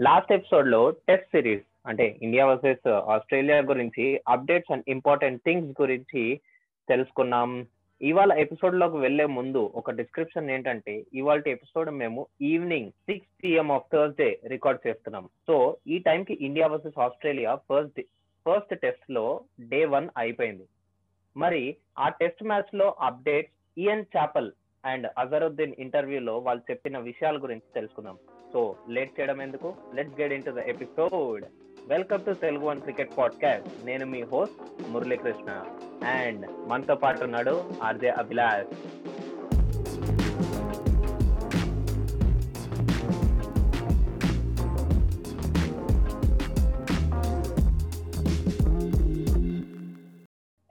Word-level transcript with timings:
Last 0.00 0.32
ఎపిసోడ్లో 0.32 0.90
test 0.90 1.26
series 1.26 1.62
అంటే 1.86 2.16
India 2.22 2.46
versus 2.46 2.88
Australia 2.88 3.58
గురించి 3.58 4.20
అప్డేట్స్ 4.28 4.72
అండ్ 4.72 4.84
ఇంపార్టెంట్ 4.88 5.42
థింగ్స్ 5.42 5.80
గురించి 5.80 6.40
తెలుసుకున్నాం. 6.88 7.66
ఇవాళ 8.02 8.32
ఎపిసోడ్లోకి 8.32 8.96
వెళ్ళే 8.96 9.26
ముందు 9.26 9.72
ఒక 9.74 9.90
డిస్క్రిప్షన్ 9.90 10.50
ఏంటంటే 10.50 11.04
ఇవాళ 11.14 11.42
ఎపిసోడ్ 11.46 11.90
మేము 11.90 12.26
evening 12.42 12.90
six 12.90 13.44
PM 13.44 13.72
of 13.72 13.82
Thursday 13.92 14.40
record 14.46 14.86
చేస్తున్నాం. 14.86 15.28
సో 15.46 15.76
ఈ 15.86 15.98
టైం 15.98 16.22
కి 16.22 16.38
India 16.40 16.66
versus 16.66 16.98
Australia 16.98 17.54
first 17.54 18.00
first 18.48 18.80
టెస్ట్లో 18.80 19.40
డే 19.68 19.84
వన్ 19.84 20.08
అయిపోయింది. 20.18 20.64
మరి 21.36 21.76
ఆ 21.98 22.08
టెస్ట్ 22.08 22.44
మ్యాచ్లో 22.44 22.96
updates 23.00 23.80
Ian 23.80 24.04
Chappell 24.16 24.52
and 24.86 25.06
Azharuddin 25.18 25.74
ఇంటర్వ్యూలో 25.78 26.38
వాళ్ళు 26.38 26.62
చెప్పిన 26.70 26.98
విషయాల 26.98 27.42
గురించి 27.42 27.72
తెలుసుకుందాం. 27.74 28.18
సో 28.52 28.76
లేట్ 28.88 29.20
చేయడం 29.20 29.42
ఎందుకు? 29.42 29.74
Let's 29.94 30.20
get 30.20 30.32
into 30.42 30.50
the 30.50 30.58
episode 30.58 31.44
welcome 31.86 32.24
to 32.24 32.30
Telugu 32.30 32.64
one 32.66 32.80
cricket 32.80 33.10
podcast 33.18 33.86
నేను 33.86 34.06
మీ 34.06 34.22
హోస్ట్ 34.22 34.90
మురళీకృష్ణ 34.90 35.50
అండ్ 36.04 36.46
మనతో 36.68 36.94
పాటు 36.94 37.24
ఉన్నాడు 37.24 37.70
RJ 37.82 38.08
Abhilash. 38.08 38.66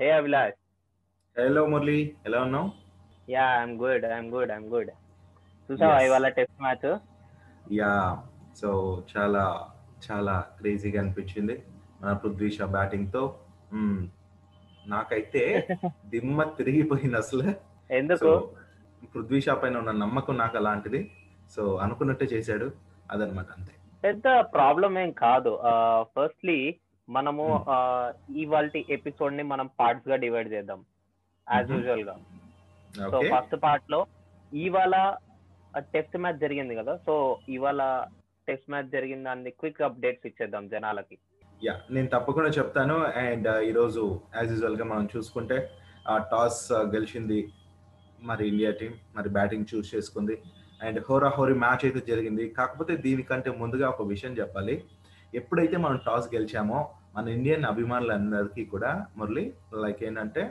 Hey 0.01 0.11
Abhilash 0.11 0.55
hello 1.39 1.65
Murali 1.65 2.15
ఎలా 2.25 2.41
ఉన్నావు? 2.41 2.84
Yeah 3.27 3.45
I'm 3.59 3.75
good 3.81 4.05
I'm 4.05 4.29
good 4.31 4.51
I'm 4.51 4.65
good. 4.65 4.91
చూసావా. 5.69 5.99
ఇవాళ 5.99 6.27
టెస్ట్ 6.27 6.61
మ్యాచ్? 6.61 6.87
యా 7.73 7.93
సో 8.61 8.69
చాలా 9.13 9.43
చాలా 10.05 10.35
క్రేజీగా 10.59 11.01
అనిపించింది 11.01 11.55
మన 12.01 12.13
పృథ్వీ 12.13 12.49
షా 12.51 12.65
బ్యాటింగ్తో. 12.65 13.23
నాకైతే 14.87 15.41
దిమ్మ 16.05 16.43
తిరిగిపోయింది 16.57 17.17
అసలు. 17.17 17.45
ఎందుకు? 17.93 18.31
పృథ్వీ 19.15 19.41
షా 19.41 19.53
పైన 19.53 19.77
ఉన్న 19.77 19.91
నమ్మకం 20.03 20.37
నాకు 20.37 20.57
అలాంటిది. 20.57 21.01
సో 21.55 21.75
అనుకున్నట్టే 21.75 22.25
చేశాడు. 22.25 22.67
అదనమాట 23.11 23.47
అంతే. 23.57 23.73
పెద్ద 24.03 24.27
ప్రాబ్లం 24.53 24.99
ఏం 24.99 25.11
కాదు. 25.11 25.51
ఫస్ట్లీ 26.15 26.59
మనము. 27.09 27.45
ఇవాళ 28.37 28.69
ఎపిసోడ్ని 28.89 29.43
మనం 29.43 29.69
పార్ట్స్గా 29.79 30.15
డివైడ్ 30.15 30.53
చేద్దాం. 30.53 30.79
యాజ్. 31.47 31.71
యూజువల్గా. 31.71 32.15
సో 32.97 33.19
ఫస్ట్ 33.33 33.55
పార్ట్లో 33.65 33.99
ఇవాళ 34.65 34.95
టెస్ట్ 35.93 36.17
మ్యాచ్ 36.23 36.43
జరిగింది 36.43 36.73
కదా. 36.75 36.93
సో 37.05 37.13
ఇవాళ 37.55 37.81
టెస్ట్ 38.47 38.69
మ్యాచ్ 38.71 38.93
జరిగిన 38.95 39.23
దాన్ని 39.23 39.51
క్విక్ 39.59 39.81
అప్డేట్స్ 39.81 40.27
ఇచ్చేద్దాం 40.29 40.65
జనాలకి. 40.73 41.15
యా 41.65 41.73
నేను 41.95 42.09
తప్పకుండా 42.15 42.49
చెప్తాను. 42.49 42.95
అండ్ 43.25 43.47
ఈరోజు 43.69 44.03
యాజ్ 44.37 44.51
యూజువల్గా 44.53 44.85
మనం 44.85 45.05
చూసుకుంటే 45.15 45.57
ఆ 46.13 46.17
టాస్ 46.31 46.61
గెలిచింది 46.95 47.39
మరి 48.29 48.43
ఇండియా 48.51 48.71
టీం. 48.71 48.93
మరి 49.17 49.29
బ్యాటింగ్ 49.37 49.69
చూస్ 49.71 49.95
చేసుకుంది. 49.95 50.35
అండ్ 50.85 50.99
హోరా 51.09 51.29
హోరీ 51.37 51.55
మ్యాచ్ 51.63 51.85
అయితే 51.87 52.01
జరిగింది. 52.11 52.45
కాకపోతే 52.49 52.93
దీనికంటే 53.05 53.49
ముందుగా 53.61 53.87
ఒక 53.89 54.03
విషయం 54.13 54.33
చెప్పాలి. 54.33 54.75
ఎప్పుడైతే 55.33 55.77
మనం 55.77 55.97
టాస్ 56.07 56.27
గెలిచామో 56.35 56.79
మన 57.15 57.27
ఇండియన్ 57.37 57.65
అభిమానులందరికీ 57.71 58.65
కూడా 58.65 58.91
మురళి 59.17 59.43
లైక్ 59.83 60.01
ఏంటంటే 60.03 60.43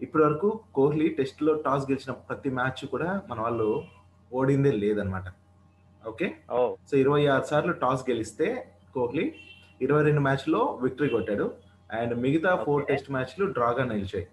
ఇప్పటి 0.00 0.22
వరకు 0.24 0.48
కోహ్లీ 0.76 1.06
టెస్ట్లో 1.18 1.52
టాస్ 1.66 1.84
గెలిచిన 1.90 2.12
ప్రతి 2.28 2.50
మ్యాచ్ 2.58 2.82
కూడా 2.94 3.10
మన 3.30 3.38
వాళ్ళు 3.46 3.68
ఓడిందే 4.30 4.72
లేదనమాట 4.82 5.26
ఓకే 6.02 6.26
సో 6.88 6.94
ఇరవై 7.02 7.22
ఆరు 7.34 7.46
సార్లు 7.50 7.74
టాస్ 7.82 8.02
గెలిస్తే 8.10 8.48
కోహ్లీ 8.96 9.24
ఇరవై 9.80 10.02
రెండు 10.08 10.22
మ్యాచ్లో 10.26 10.60
విక్టరీ 10.82 11.08
కొట్టాడు. 11.14 11.46
అండ్ 11.98 12.12
మిగతా 12.24 12.50
ఫోర్. 12.64 12.82
టెస్ట్ 12.90 13.08
మ్యాచ్లు 13.14 13.44
డ్రాగా 13.56 13.84
నిలిచాయి. 13.92 14.26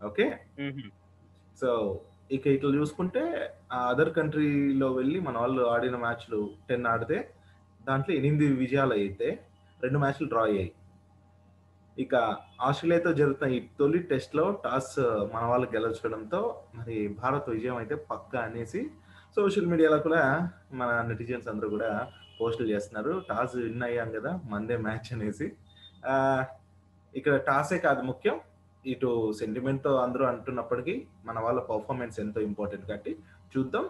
ఓకే 0.00 0.26
సో 1.60 1.68
ఇక 2.36 2.44
ఇట్లా 2.56 2.70
చూసుకుంటే 2.78 3.22
ఆ 3.76 3.78
అదర్ 3.92 4.12
కంట్రీలో 4.18 4.88
వెళ్ళి 4.98 5.18
మన 5.26 5.36
వాళ్ళు 5.42 5.62
ఆడిన 5.74 5.96
మ్యాచ్లు 6.04 6.40
టెన్ 6.68 6.86
ఆడితే 6.92 7.18
దాంట్లో 7.80 8.12
ఎనిమిది 8.20 8.46
విజయాలు 8.62 8.94
అయితే 9.00 9.28
రెండు 9.80 9.98
మ్యాచ్లు 10.04 10.26
డ్రా 10.32 10.42
అయ్యాయి. 10.48 10.70
ఇక 12.02 12.14
ఆస్ట్రేలియాతో 12.66 13.10
జరుగుతున్న 13.18 13.56
ఈ 13.56 13.58
తొలి 13.78 13.98
టెస్ట్లో 14.10 14.44
టాస్ 14.64 14.94
మన 15.34 15.42
వాళ్ళు 15.50 15.66
గెలవడంతో 15.74 16.40
మరి 16.78 16.96
భారత్ 17.20 17.48
విజయం 17.54 17.76
అయితే 17.82 17.96
పక్కా 18.10 18.40
అనేసి 18.48 18.80
సోషల్ 19.36 19.70
మీడియాలో 19.72 19.98
కూడా 20.06 20.22
మన 20.80 20.90
నెటిజన్స్ 21.10 21.48
అందరూ 21.52 21.68
కూడా 21.74 21.90
పోస్టులు 22.38 22.68
చేస్తున్నారు. 22.72 23.12
టాస్ 23.28 23.54
విన్ 23.56 23.84
అయ్యాం 23.88 24.08
కదా 24.16 24.30
మందే 24.52 24.76
మ్యాచ్ 24.86 25.08
అనేసి. 25.14 25.46
ఇక్కడ 27.14 27.34
టాసే 27.48 27.78
కాదు 27.86 28.02
ముఖ్యం. 28.10 28.36
ఇటు 28.84 29.10
సెంటిమెంట్తో 29.40 29.92
అందరూ 30.04 30.24
అంటున్నప్పటికీ 30.32 30.94
మన 31.24 31.38
వాళ్ళ 31.46 31.60
పర్ఫార్మెన్స్ 31.70 32.16
ఎంతో 32.24 32.40
ఇంపార్టెంట్ 32.48 32.86
కాబట్టి 32.90 33.12
చూద్దాం. 33.54 33.84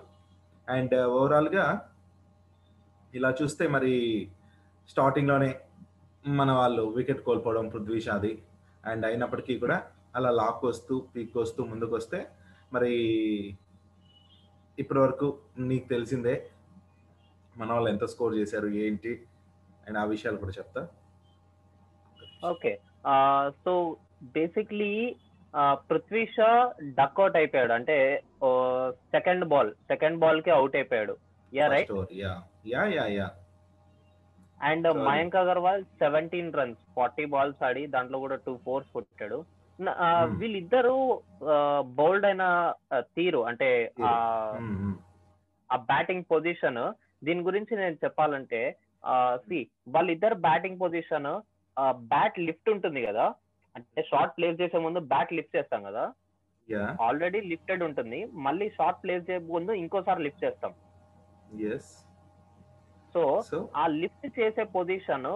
అండ్ 0.68 0.94
ఓవరాల్గా 1.18 1.64
ఇలా 3.14 3.30
చూస్తే 3.40 3.64
మరి 3.74 3.94
స్టార్టింగ్లోనే 4.92 5.50
మన 6.26 6.52
వాళ్ళు 6.52 6.82
వికెట్ 6.82 7.22
కోల్పోవడం 7.24 7.68
పృథ్వీ 7.68 8.00
షాది. 8.00 8.42
అండ్ 8.84 9.06
అయినప్పటికీ 9.06 9.58
కూడా 9.58 9.82
అలా 10.16 10.30
లాక్ 10.30 10.64
వస్తూ 10.64 11.06
పీక్ 11.16 11.36
వస్తూ 11.36 11.64
ముందుకు 11.64 11.96
వస్తే 11.96 12.26
మరి 12.72 12.92
ఇప్పటి 14.78 14.98
వరకు 14.98 15.38
నీకు 15.58 15.88
తెలిసిందే 15.88 16.50
మన 17.56 17.72
వాళ్ళు 17.72 17.88
ఎంత 17.88 18.04
స్కోర్ 18.04 18.34
చేశారు 18.34 18.66
ఏంటి? 18.66 19.22
అండ్ 19.86 19.98
ఆ 19.98 20.04
విషయాలు 20.04 20.36
కూడా 20.36 20.52
చెప్తా. 20.58 20.88
Okay. 22.50 22.78
So 23.64 23.96
basically 24.22 25.16
Prithvi 25.72 26.26
Shaw 26.26 26.74
duck out 26.82 27.36
అయిపోయాడు. 27.36 27.72
అంటే 27.72 28.22
సెకండ్ 28.90 29.44
బాల్ 29.44 29.72
సెకండ్ 29.72 30.18
బాల్కి 30.18 30.50
అవుట్ 30.50 30.76
అయిపోయాడు. 30.76 31.16
Yeah 31.54 31.66
right 31.66 31.92
yeah 32.12 32.42
yeah 32.66 33.06
yeah 33.06 33.30
and. 34.68 34.88
Mayank 35.08 35.36
Agarwal 35.42 35.82
seventeen 36.02 36.54
runs 36.60 36.80
forty 36.96 37.24
balls 37.34 37.62
ఆడి 37.68 37.82
దాంట్లో 37.94 38.18
కూడా 38.24 38.38
టూ 38.46 38.54
ఫోర్స్ 38.66 38.88
కొట్టాడు. 38.96 39.38
Hmm. 39.78 40.34
వీళ్ళిద్దరూ 40.40 40.96
బౌల్డ్ 41.98 42.26
అయిన 42.28 42.44
తీరు 43.16 43.40
అంటే 43.50 43.68
ఆ 45.70 45.76
బ్యాటింగ్ 45.90 46.28
పొజిషన్ 46.32 46.78
దీని 47.26 47.42
గురించి 47.48 47.72
నేను 47.80 47.96
చెప్పాలంటే 48.04 48.60
సి 49.46 49.58
వాళ్ళిద్దరు 49.94 50.36
బ్యాటింగ్ 50.46 50.80
పొజిషన్ 50.82 51.28
బ్యాట్ 52.12 52.38
లిఫ్ట్ 52.46 52.70
ఉంటుంది 52.74 53.00
కదా 53.06 53.26
అంటే 53.76 54.02
షార్ట్ 54.10 54.36
ప్లేస్ 54.36 54.60
చేసే 54.60 54.78
ముందు 54.86 55.00
బ్యాట్ 55.12 55.32
లిఫ్ట్ 55.38 55.56
చేస్తాం 55.56 55.82
కదా. 55.88 56.04
యా 56.68 56.84
ఆల్రెడీ 57.06 57.40
లిఫ్టెడ్ 57.52 57.82
ఉంటుంది. 57.88 58.20
మళ్ళీ 58.46 58.68
షార్ట్ 58.78 59.02
ప్లేస్ 59.04 59.24
చేసే 59.30 59.52
ముందు 59.56 59.72
ఇంకోసారి 59.84 60.22
లిఫ్ట్ 60.26 60.44
చేస్తాం. 60.44 60.74
సో 63.14 63.22
ఆ 63.82 63.84
లిఫ్ట్ 64.00 64.26
చేసే 64.38 64.62
పొజిషన్ 64.76 65.26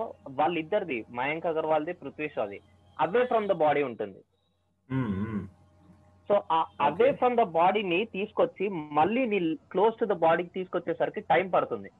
వాళ్ళిద్దరిది 0.40 0.98
మయాంక్ 1.18 1.48
అగర్వాల్ది 1.50 1.92
పృథ్వీ 2.00 2.28
షాది 2.36 2.58
అవే 2.96 3.22
ఫ్రమ్ 3.30 3.48
ద 3.50 3.54
బాడీ 3.64 3.82
ఉంటుంది. 3.90 4.20
So 6.28 6.34
away. 6.86 7.08
ఫ్రమ్ 7.20 7.36
ద 7.40 7.44
బాడీని 7.58 8.00
తీసుకొచ్చి 8.16 8.64
మళ్ళీ 8.98 9.22
నీ 9.32 9.38
క్లోజ్ 9.72 9.94
టు 10.00 10.06
ద 10.12 10.16
బాడీకి 10.24 10.52
తీసుకొచ్చేసరికి 10.58 11.20
టైం 11.32 11.46
పడుతుంది. 11.54 11.90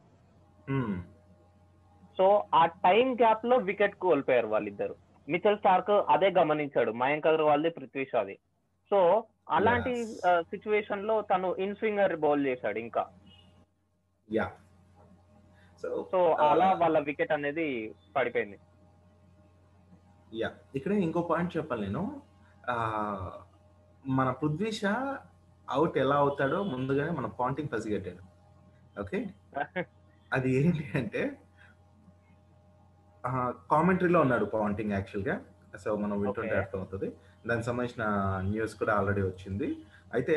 సో 2.19 2.27
ఆ 2.61 2.63
టైం 2.87 3.07
గ్యాప్లో 3.21 3.57
వికెట్ 3.71 3.97
కోల్పోయారు 4.05 4.49
వాళ్ళిద్దరు. 4.55 4.95
మిచల్ 5.29 5.59
స్టార్క్ 5.63 5.95
అదే 6.15 6.29
గమనించాడు 6.39 6.91
మయాంక్ 7.03 7.29
అగర్వాల్ది 7.31 7.71
పృథ్వీ 7.79 8.05
షాది 8.13 8.37
సో 8.91 8.99
అలాంటి. 9.57 9.93
సిచ్యువేషన్లో 10.51 11.17
తను 11.31 11.49
ఇన్ 11.65 11.77
స్వింగర్ 11.81 12.15
బౌల్ 12.25 12.43
చేశాడు 12.51 12.79
ఇంకా. 12.87 13.05
యా 14.29 14.47
సో 15.83 15.89
సో 16.13 16.21
అలా 16.49 16.69
వాళ్ళ 16.83 16.97
వికెట్ 17.09 17.33
అనేది 17.37 17.67
పడిపోయింది. 18.17 18.59
యా 20.41 20.49
ఇక్కడ 20.79 20.93
ఇంకో 21.07 21.21
పాయింట్ 21.31 21.57
చెప్పాలి 21.57 21.83
నేను. 21.87 22.03
మన 24.19 24.29
పృథ్వీ 24.41 24.71
షా 24.81 24.95
అవుట్ 25.69 25.97
ఎలా 26.05 26.17
అవుతాడో 26.25 26.59
ముందుగానే 26.73 27.13
మన 27.19 27.27
పాయింటింగ్ 27.39 27.73
పసిగట్టాడు 27.75 28.23
ఓకే 29.03 29.19
అది 30.33 30.49
ఏంటి 30.61 30.85
అంటే 31.01 31.23
కామెంటరీలో 33.73 34.19
ఉన్నాడు 34.25 34.47
పాయింటింగ్ 34.55 34.95
యాక్చువల్గా 34.97 35.37
సో 35.83 35.89
మనం 36.03 36.17
వింటుంటే 36.23 36.53
Okay. 36.53 36.61
అర్థమవుతుంది. 36.63 37.09
దానికి 37.49 37.67
సంబంధించిన 37.69 38.05
న్యూస్ 38.51 38.75
కూడా 38.81 38.93
ఆల్రెడీ 38.99 39.23
వచ్చింది. 39.27 39.69
అయితే 40.17 40.37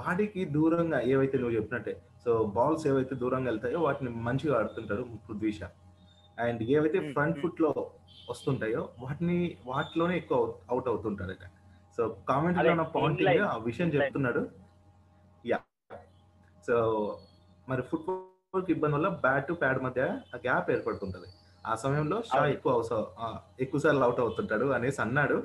బాడీకి 0.00 0.42
దూరంగా 0.56 0.98
ఏవైతే 1.12 1.36
నువ్వు 1.42 1.56
చెప్పినట్టే 1.58 1.94
సో 2.26 2.30
బాల్స్ 2.54 2.84
ఏవైతే 2.86 3.14
దూరంగా 3.20 3.48
వెళ్తాయో 3.50 3.78
వాటిని 3.84 4.10
మంచిగా 4.26 4.54
ఆడుతుంటాడు 4.58 5.02
పృథ్వీ 5.26 5.52
షా 5.58 5.68
అండ్ 6.38 6.60
ఏవైతే 6.74 6.98
ఫ్రంట్. 7.12 7.38
ఫుట్లో 7.42 7.70
వస్తుంటాయో 8.28 8.82
వాటిని 9.02 9.38
వాటిలోనే 9.66 10.14
ఎక్కువ 10.16 10.38
అవుట్ 10.70 10.88
అవుతుంటాడట 10.90 11.44
సో 11.98 12.02
కామెంట్ 12.28 12.58
పాయింట్ 12.94 13.20
inline, 13.20 13.42
ఆ 13.46 13.56
విషయం. 13.68 13.88
చెప్తున్నాడు 13.94 14.42
యా 15.44 15.58
సో 16.64 16.76
మరి 17.68 17.82
ఫుట్ 17.88 18.08
నెట్వర్క్ 18.08 18.70
ఇబ్బంది 18.74 18.94
వల్ల 18.96 19.08
బ్యాట్ 19.24 19.50
ప్యాడ్ 19.62 19.80
మధ్య 19.82 20.02
ఆ 20.28 20.40
గ్యాప్ 20.44 20.68
ఏర్పడుతుంటది 20.70 21.28
ఆ 21.64 21.72
సమయంలో 21.82 22.18
షా. 22.28 22.38
ఎక్కువ 22.54 22.72
ఎక్కువ 23.60 23.80
సార్లు 23.84 24.04
అవుట్ 24.06 24.20
అవుతుంటాడు 24.24 24.66
అనేసి 24.76 25.00
అన్నాడు 25.04 25.38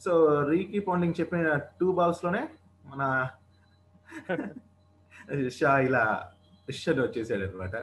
సో 0.00 0.12
రీకీ 0.50 0.80
పాండింగ్ 0.86 1.18
చెప్పిన 1.20 1.46
టూ 1.78 1.88
బాల్స్లోనే 1.98 2.42
మన 2.90 3.02
షా 5.50 5.80
ఇలా 5.80 6.30
ఇషన్ 6.68 7.00
వచ్చేసాడు 7.00 7.42
అనమాట 7.42 7.74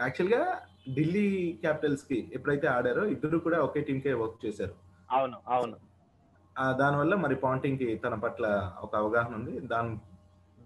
యాక్చువల్గా 0.00 0.60
ఢిల్లీ 0.94 1.52
క్యాపిటల్స్కి 1.60 2.30
ఎప్పుడైతే 2.34 2.66
ఆడారో 2.66 3.04
ఇద్దరు 3.06 3.38
కూడా 3.38 3.58
ఒకే 3.58 3.80
టీమ్ 3.80 4.00
కే 4.00 4.12
వర్క్ 4.12 4.46
చేశారు. 4.46 4.74
అవును 5.10 5.38
అవును. 5.48 5.76
దానివల్ల 6.78 7.14
మరి 7.14 7.36
పాంటింగ్కి 7.36 7.96
తన 7.96 8.14
పట్ల 8.14 8.72
ఒక 8.80 8.96
అవగాహన 8.96 9.34
ఉంది. 9.34 9.60
దాని 9.60 9.98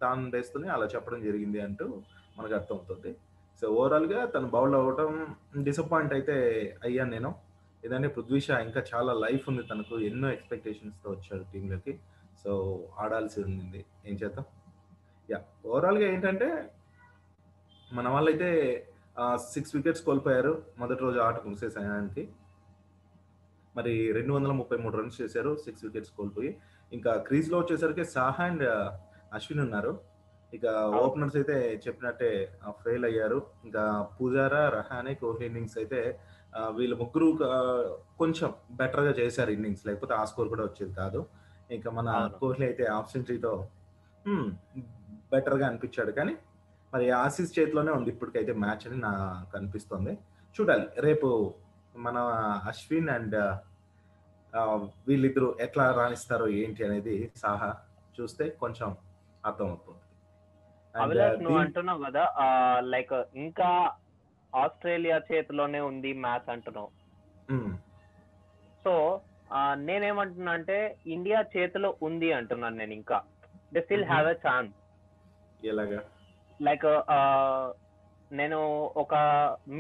దాని 0.03 0.31
బేస్తూనే 0.31 0.69
అలా 0.69 0.87
చెప్పడం 0.87 1.23
జరిగింది 1.23 1.61
అంటూ 1.61 2.03
మనకు 2.39 2.55
అర్థమవుతుంది. 2.55 3.17
సో 3.61 3.69
ఓవరాల్గా 3.69 4.25
తను 4.25 4.49
బౌల్ 4.49 4.75
అవ్వడం 4.75 5.37
డిసప్పాయింట్ 5.63 6.13
అయితే 6.13 6.35
అయ్యాను 6.83 7.11
నేను. 7.11 7.35
ఏదంటే 7.85 8.09
పృథ్వీ 8.09 8.41
షా 8.41 8.59
ఇంకా 8.59 8.83
చాలా 8.95 9.13
లైఫ్ 9.13 9.49
ఉంది 9.49 9.63
తనకు. 9.63 9.99
ఎన్నో 9.99 10.31
ఎక్స్పెక్టేషన్స్తో 10.33 11.11
వచ్చాడు 11.11 11.45
టీంలోకి. 11.53 11.99
సో 12.45 12.53
ఆడాల్సి 12.99 13.41
ఉంది. 13.41 13.85
ఏం 14.07 14.15
చేద్దాం? 14.15 14.45
యా 15.31 15.39
ఓవరాల్గా 15.67 16.07
ఏంటంటే 16.15 16.49
మన 17.93 18.07
వాళ్ళైతే 18.15 18.51
సిక్స్ 19.53 19.75
వికెట్స్ 19.77 20.03
కోల్పోయారు. 20.07 20.53
మొదటి 20.79 21.01
రోజు 21.07 21.19
ఆట 21.27 21.37
ముగిసే 21.45 21.69
సమయానికి 21.71 22.23
మరి 23.77 23.93
రెండు 24.17 24.33
వందల 24.35 24.53
ముప్పై 24.61 24.77
మూడు 24.77 24.97
రన్స్ 24.97 25.17
చేశారు. 25.21 25.53
సిక్స్ 25.65 25.85
వికెట్స్ 25.85 26.13
కోల్పోయి. 26.19 26.51
ఇంకా 26.93 27.13
క్రీజ్లో 27.27 27.57
వచ్చేసరికి 27.59 28.05
సాహా 28.05 28.45
అండ్ 28.45 28.65
అశ్విన్ 29.37 29.63
ఉన్నారు. 29.65 29.93
ఇక 30.57 30.67
ఓపెనర్స్ 31.03 31.37
అయితే 31.37 31.57
చెప్పినట్టే 31.87 32.31
ఫెయిల్ 32.83 33.05
అయ్యారు. 33.11 33.39
ఇంకా 33.65 33.83
పూజారా 34.17 34.63
రహానే 34.77 35.15
కోహ్లీ 35.23 35.47
ఇన్నింగ్స్ 35.51 35.79
అయితే 35.79 36.01
వీళ్ళ 36.77 36.95
ముగ్గురు 37.03 37.29
కొంచెం 38.19 38.51
బెటర్గా 38.81 39.13
చేశారు 39.21 39.51
ఇన్నింగ్స్ 39.57 39.87
లేకపోతే 39.87 40.15
ఆ 40.21 40.25
స్కోర్ 40.33 40.49
కూడా 40.53 40.65
వచ్చేది 40.69 40.95
కాదు. 41.01 41.21
ఇంకా 41.77 41.91
మన. 41.99 42.11
కోహ్లీ 42.41 42.67
అయితే 42.67 42.87
హాఫ్ 42.95 43.11
సెంచరీతో 43.13 43.55
బెటర్గా 45.35 45.65
అనిపించాడు. 45.71 46.13
కానీ 46.19 46.35
మరి 46.93 47.07
ఆసీస్ 47.25 47.55
చేతిలోనే 47.59 47.93
ఉంది. 47.99 48.11
ఇప్పటికైతే 48.15 48.53
మ్యాచ్ 48.65 48.85
అని 48.89 48.99
నాకు 49.07 49.55
అనిపిస్తుంది. 49.59 50.13
చూడాలి. 50.55 50.87
రేపు 51.07 51.29
మన 52.07 52.19
అశ్విన్ 52.71 53.11
అండ్ 53.17 53.37
వీళ్ళిద్దరు 55.09 55.49
ఎట్లా 55.65 55.85
రాణిస్తారో 55.99 56.47
ఏంటి 56.63 56.81
అనేది 56.87 57.15
సాహా 57.43 57.71
చూస్తే 58.17 58.45
కొంచెం 58.63 58.91
అర్థమవుతుంది. 59.49 60.01
అభిలాష్ 60.95 61.41
నువ్వు 61.45 61.61
అంటున్నావు 61.63 62.01
కదా 62.07 62.25
లైక్ 62.93 63.15
ఇంకా 63.45 63.69
ఆస్ట్రేలియా 64.53 65.17
చేతిలోనే 65.31 65.81
ఉంది 65.91 66.11
మ్యాచ్ 66.27 66.49
అంటున్నావు. 66.55 66.91
సో 68.85 68.93
నేనేమంటున్నా 69.89 70.53
అంటే 70.59 70.79
ఇండియా 71.17 71.41
చేతిలో 71.55 71.91
ఉంది 72.09 72.29
అంటున్నాను 72.39 72.77
నేను 72.83 72.95
ఇంకా. 73.01 73.19
They 73.75 73.81
still. 73.87 74.07
Have 74.13 74.29
a 74.35 74.39
chance 74.47 74.77
ఎలాగా? 75.73 76.01
లైక్ 76.61 76.87
నేను 78.41 78.59
ఒక 79.03 79.15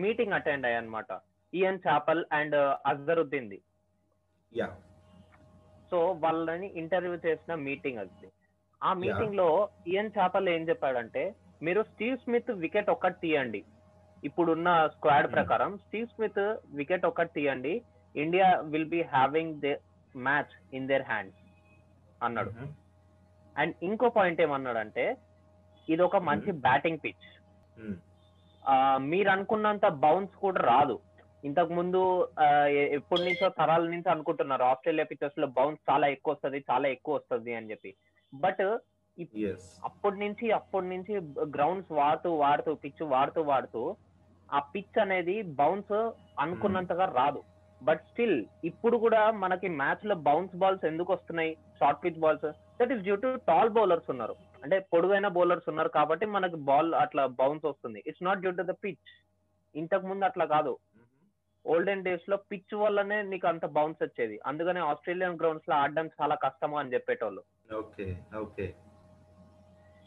మీటింగ్ 0.02 0.36
అటెండ్ 0.38 0.66
అయ్యా 0.68 0.80
అనమాట 0.82 1.10
Ian 1.52 1.80
Chappell 1.86 2.22
and 2.38 2.56
Azharuddin 2.90 3.50
the 3.52 3.60
yeah. 4.52 4.68
So 5.90 5.98
వాళ్ళని 6.24 6.68
ఇంటర్వ్యూ 6.82 7.14
చేసిన 7.26 7.54
మీటింగ్ 7.68 8.00
అది. 8.02 8.30
ఆ 8.82 8.90
మీటింగ్లో 9.02 9.48
ఈఎన్ 9.92 10.14
చాపల్ 10.18 10.48
ఏం 10.54 10.62
చెప్పాడంటే 10.70 11.22
మీరు 11.66 11.80
స్టీవ్ 11.90 12.16
స్మిత్ 12.24 12.50
వికెట్ 12.64 12.90
ఒక్కటి 12.94 13.18
తీయండి. 13.24 13.60
ఇప్పుడున్న 14.28 14.70
స్క్వాడ్. 14.94 15.28
ప్రకారం 15.36 15.70
స్టీవ్ 15.84 16.08
స్మిత్ 16.14 16.44
వికెట్ 16.80 17.06
ఒక్కటి 17.10 17.32
తీయండి. 17.38 17.74
India 18.14 18.48
will 18.72 18.90
be 18.94 19.00
having 19.14 19.54
the 19.64 19.70
match 20.14 20.54
in 20.76 20.88
their 20.90 21.06
hands 21.10 21.40
అన్నాడు. 22.22 22.52
అండ్ 23.56 23.74
ఇంకో 23.88 24.08
పాయింట్ 24.18 24.42
ఏమన్నాడంటే 24.46 25.04
ఇది 25.88 26.02
ఒక 26.02 26.16
మంచి 26.28 26.50
బ్యాటింగ్ 26.66 27.02
పిచ్. 27.04 27.26
మీరు 29.10 29.28
అనుకున్నంత 29.30 29.86
బౌన్స్ 30.04 30.36
కూడా 30.44 30.60
రాదు. 30.72 30.96
ఇంతకు 31.44 31.72
ముందు 31.74 32.00
ఎప్పటి 32.96 33.22
నుంచో 33.24 33.48
తరాల 33.58 33.84
నుంచి 33.84 34.08
అనుకుంటున్నారు 34.10 34.62
ఆస్ట్రేలియా 34.62 35.06
పిక్చర్స్లో 35.10 35.46
బౌన్స్ 35.58 35.80
చాలా 35.90 36.06
ఎక్కువ 36.06 36.32
వస్తుంది 36.34 36.64
చాలా 36.70 36.88
ఎక్కువ 36.88 37.14
వస్తుంది 37.14 37.54
అని 37.54 37.70
చెప్పి. 37.70 37.94
బట్. 38.34 38.64
అప్పటి 39.88 40.16
నుంచి 40.18 40.46
అప్పటి 40.50 40.86
నుంచి 40.86 41.14
గ్రౌండ్స్ 41.56 41.92
వాడుతూ 41.92 42.30
వాడుతూ 42.34 42.74
పిచ్ 42.84 43.02
వాడుతూ 43.02 43.42
వాడుతూ 43.50 43.82
ఆ 44.48 44.58
పిచ్ 44.74 44.98
అనేది 45.00 45.36
బౌన్స్ 45.60 45.92
అనుకున్నంతగా 46.40 47.04
రాదు. 47.18 47.42
బట్ 47.82 48.02
స్టిల్ 48.10 48.38
ఇప్పుడు 48.64 48.96
కూడా 49.04 49.30
మనకి 49.42 49.68
మ్యాచ్లో 49.80 50.14
బౌన్స్ 50.28 50.56
బాల్స్ 50.56 50.84
ఎందుకు 50.84 51.12
వస్తున్నాయి? 51.12 51.52
Short 51.78 52.04
pitch 52.04 52.20
balls. 52.24 52.48
That 52.80 52.92
is 52.92 53.02
due 53.02 53.16
to 53.24 53.30
tall 53.48 53.70
bowlers 53.76 54.10
ఉన్నారు. 54.10 54.36
అంటే 54.64 54.76
పొడుగైన 54.92 55.28
బౌలర్స్ 55.36 55.68
ఉన్నారు 55.70 55.90
కాబట్టి 55.98 56.26
మనకి 56.34 56.56
బాల్ 56.68 56.90
అట్లా 57.02 57.22
బౌన్స్ 57.40 57.66
వస్తుంది. 57.66 58.00
It's 58.06 58.24
not 58.24 58.42
due 58.44 58.52
to 58.58 58.64
the 58.70 58.74
pitch 58.84 59.10
ఇంతకు 59.74 60.06
ముందు 60.06 60.24
అట్లా 60.24 60.44
కాదు. 60.54 60.72
ఓల్డెన్ 61.64 62.04
డేస్లో 62.06 62.36
పిచ్ 62.50 62.74
వల్లనే 62.74 63.18
నీకు 63.22 63.46
అంత 63.50 63.66
బౌన్స్ 63.76 64.02
వచ్చేది. 64.02 64.36
అందుకనే 64.46 64.80
ఆస్ట్రేలియన్ 64.90 65.38
గ్రౌండ్స్లో 65.40 65.74
ఆడడం 65.82 66.06
చాలా 66.18 66.34
కష్టము 66.44 66.76
అని 66.80 66.92
చెప్పేటోళ్ళు. 66.94 67.42
Okay 67.80 68.06
okay. 68.42 68.66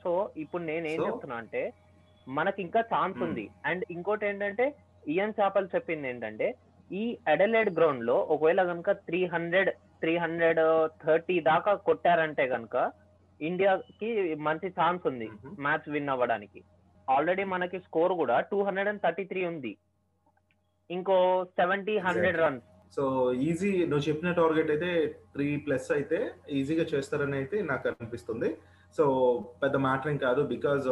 సో 0.04 0.12
ఇప్పుడు 0.44 0.64
నేను 0.64 0.86
ఏం? 0.88 1.00
చెప్తున్నా 1.08 1.38
అంటే 1.44 1.62
మనకి 2.28 2.60
ఇంకా 2.62 2.82
ఛాన్స్. 2.94 3.20
ఉంది. 3.28 3.46
అండ్ 3.66 3.84
ఇంకోటి 3.90 4.26
ఏంటంటే 4.26 4.66
ఇయన్ 5.08 5.38
చాపల్ 5.40 5.74
చెప్పింది 5.76 6.08
ఏంటంటే 6.08 6.48
ఈ 6.92 7.04
అడలైడ్ 7.28 7.70
గ్రౌండ్లో 7.80 8.16
ఒకవేళ 8.34 8.62
కనుక 8.64 8.92
three 9.08 9.20
hundred 9.34 9.70
three 10.02 10.14
hundred 10.18 10.62
thirty 11.04 11.36
దాకా 11.50 11.72
కొట్టారంటే 11.88 12.46
కనుక 12.48 12.76
ఇండియాకి 13.50 14.10
మంచి 14.48 14.68
ఛాన్స్ 14.80 15.04
ఉంది. 15.12 15.28
మ్యాచ్ 15.66 15.90
విన్ 15.96 16.12
అవ్వడానికి. 16.14 16.62
ఆల్రెడీ 17.16 17.44
మనకి 17.56 17.78
స్కోర్ 17.88 18.14
కూడా 18.22 18.38
two 18.52 18.58
hundred 18.68 18.90
and 18.92 19.04
thirty 19.06 19.26
three 19.32 19.44
ఉంది. 19.52 19.74
ఇంకో 20.90 21.18
seventy 21.60 21.96
hundred. 22.08 22.40
Runs. 22.46 22.66
So 22.96 23.04
easy 23.50 23.72
నువ్వు 23.92 24.04
చెప్పిన 24.10 24.30
టార్గెట్ 24.42 24.70
అయితే 24.74 24.90
త్రీ 25.34 25.48
ప్లస్ 25.64 25.90
అయితే 25.98 26.20
ఈజీగా 26.58 26.86
చేస్తారని 26.92 27.36
అయితే 27.42 27.58
నాకు 27.72 27.88
అనిపిస్తుంది. 27.90 28.50
సో 28.98 29.06
పెద్ద 29.64 29.76
మ్యాటర్ 29.86 30.12
ఏం 30.12 30.18
కాదు 30.28 30.42
because 30.54 30.86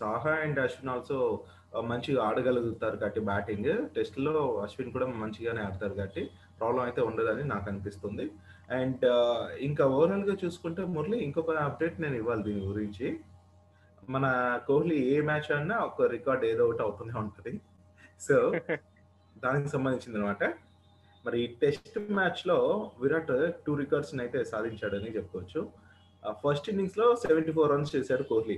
Saha 0.00 0.34
and 0.44 0.60
Ashwin 0.64 0.92
also 0.92 1.18
మంచిగా 1.90 2.20
ఆడగలుగుతారు 2.28 2.96
కాబట్టి 3.02 3.20
బ్యాటింగ్. 3.30 3.72
టెస్ట్లో 3.96 4.44
అశ్విన్ 4.64 4.92
కూడా 4.94 5.06
మంచిగానే 5.22 5.60
ఆడతారు 5.66 5.94
కాబట్టి 5.98 6.22
ప్రాబ్లం 6.60 6.82
అయితే 6.86 7.00
ఉండదని 7.08 7.44
నాకు 7.52 7.66
అనిపిస్తుంది. 7.72 8.26
అండ్ 8.70 9.04
ఇంకా 9.60 9.84
ఓవరాల్గా 9.86 10.36
చూసుకుంటే 10.44 10.84
మురళి 10.84 11.18
ఇంకొక 11.18 11.50
అప్డేట్ 11.50 12.00
నేను 12.00 12.14
ఇవ్వాలి 12.14 12.42
దీని 12.42 12.60
గురించి. 12.60 13.06
మన 14.08 14.26
కోహ్లీ 14.66 14.98
ఏ 15.14 15.20
మ్యాచ్ 15.20 15.52
ఆడినా 15.52 15.76
ఒక 15.78 16.02
రికార్డ్ 16.02 16.44
ఏదో 16.44 16.64
ఒకటి 16.66 16.82
అవుతూనే 16.82 17.12
ఉంటుంది. 17.18 17.52
సో 18.20 18.36
దానికి 19.36 19.68
సంబంధించింది 19.68 20.18
అనమాట 20.18 20.44
మరి 21.24 21.40
ఈ 21.40 21.46
టెస్ట్ 21.62 21.98
మ్యాచ్లో 22.12 22.56
విరాట్ 23.00 23.32
టూ 23.66 23.74
రికార్డ్స్ 23.74 24.20
అయితే 24.20 24.44
సాధించాడని 24.44 25.16
చెప్పుకోవచ్చు. 25.16 25.60
ఫస్ట్ 26.44 26.68
ఇన్నింగ్స్లో 26.68 27.16
సెవెంటీ 27.16 27.52
ఫోర్ 27.52 27.70
రన్స్ 27.72 27.96
చేశాడు 27.96 28.22
కోహ్లీ. 28.22 28.56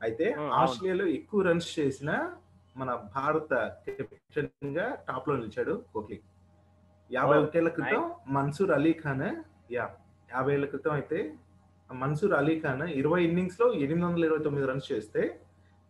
అయితే. 0.00 0.26
ఆస్ట్రేలియాలో 0.60 1.06
ఎక్కువ 1.18 1.42
రన్స్ 1.42 1.70
చేసిన 1.78 2.10
మన 2.76 2.90
భారత 3.16 3.52
కెప్టెన్గా 3.86 4.86
టాప్లో 5.08 5.36
నిలిచాడు 5.36 5.74
కోహ్లీ. 5.92 6.18
యాభై 7.10 7.36
Oh, 7.36 7.42
ఒకటేళ్ళ 7.42 7.68
క్రితం 7.76 8.02
మన్సూర్ 8.28 8.72
అలీ 8.72 8.92
ఖాన్ 8.94 9.26
యా 9.72 9.84
యాభై 10.28 10.52
ఏళ్ళ 10.54 10.66
క్రితం 10.66 10.92
అయితే 10.92 11.18
మన్సూర్ 11.90 12.34
అలీ 12.34 12.54
ఖాన్ 12.60 12.82
ఇరవై 13.00 13.20
ఇన్నింగ్స్లో 13.28 13.66
ఎనిమిది 13.76 14.06
వందల 14.06 14.24
ఇరవై 14.24 14.42
తొమ్మిది 14.44 14.66
రన్స్ 14.66 14.88
చేస్తే 14.92 15.22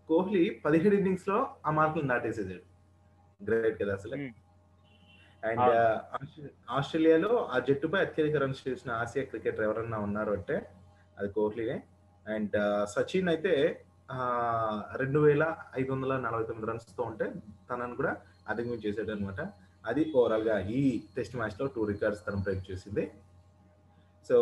కోహ్లీ 0.09 0.45
పదిహేడు 0.65 0.95
ఇన్నింగ్స్లో 0.95 1.39
ఆ 1.67 1.73
మార్కులు 1.79 2.11
దాటేసేసాడు. 2.13 2.63
గ్రేట్ 3.41 3.77
కదా 3.83 3.95
అసలు. 3.95 4.15
Hmm. 4.17 4.31
అండ్ 5.43 5.67
ఆస్ట్రేలియాలో 6.77 7.33
ఆ 7.49 7.59
జట్టుపై 7.67 7.99
అత్యధిక 8.05 8.37
రన్స్ 8.43 8.63
చేసిన 8.65 8.91
ఆసియా 9.03 9.25
క్రికెటర్ 9.25 9.67
ఎవరన్నా 9.67 9.99
ఉన్నారు 10.07 10.31
అంటే 10.33 10.57
అది 11.17 11.29
కోహ్లీనే 11.37 11.77
అండ్ 12.27 12.57
సచిన్ 12.95 13.29
అయితే 13.35 13.53
రెండు 15.01 15.19
వేల 15.19 15.45
ఐదు 15.81 15.91
వందల 15.93 16.13
నలభై 16.25 16.45
తొమ్మిది 16.45 16.69
రన్స్తో 16.71 17.03
ఉంటే 17.11 17.27
తనను 17.69 17.97
కూడా 17.97 18.13
అధిగమించేసాడు 18.49 19.13
అనమాట 19.15 19.41
అది 19.91 20.03
ఓవరాల్గా 20.19 20.57
ఈ 20.79 20.81
టెస్ట్ 21.17 21.37
మ్యాచ్లో 21.41 21.67
టూ 21.75 21.83
రికార్డ్స్ 21.93 22.23
తను 22.27 22.43
బ్రేక్ 22.47 22.63
చేసింది. 22.71 23.05
సో 24.29 24.37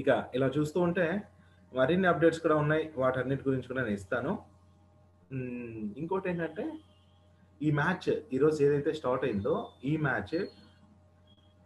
ఇక 0.00 0.08
ఇలా 0.36 0.48
చూస్తూ 0.56 0.78
ఉంటే 0.88 1.06
మరిన్ని 1.72 2.08
అప్డేట్స్ 2.10 2.42
కూడా 2.44 2.56
ఉన్నాయి. 2.62 2.84
వాటన్నిటి 3.02 3.44
గురించి 3.48 3.68
కూడా 3.70 3.82
నేను 3.86 3.98
ఇస్తాను. 4.00 4.32
ఇంకోటి 6.00 6.28
ఏంటంటే 6.30 6.64
ఈ 7.60 7.70
మ్యాచ్ 7.80 8.08
ఈరోజు 8.36 8.58
ఏదైతే 8.66 8.90
స్టార్ట్ 9.00 9.24
అయిందో 9.28 9.54
ఈ 9.90 9.92
match 10.06 10.36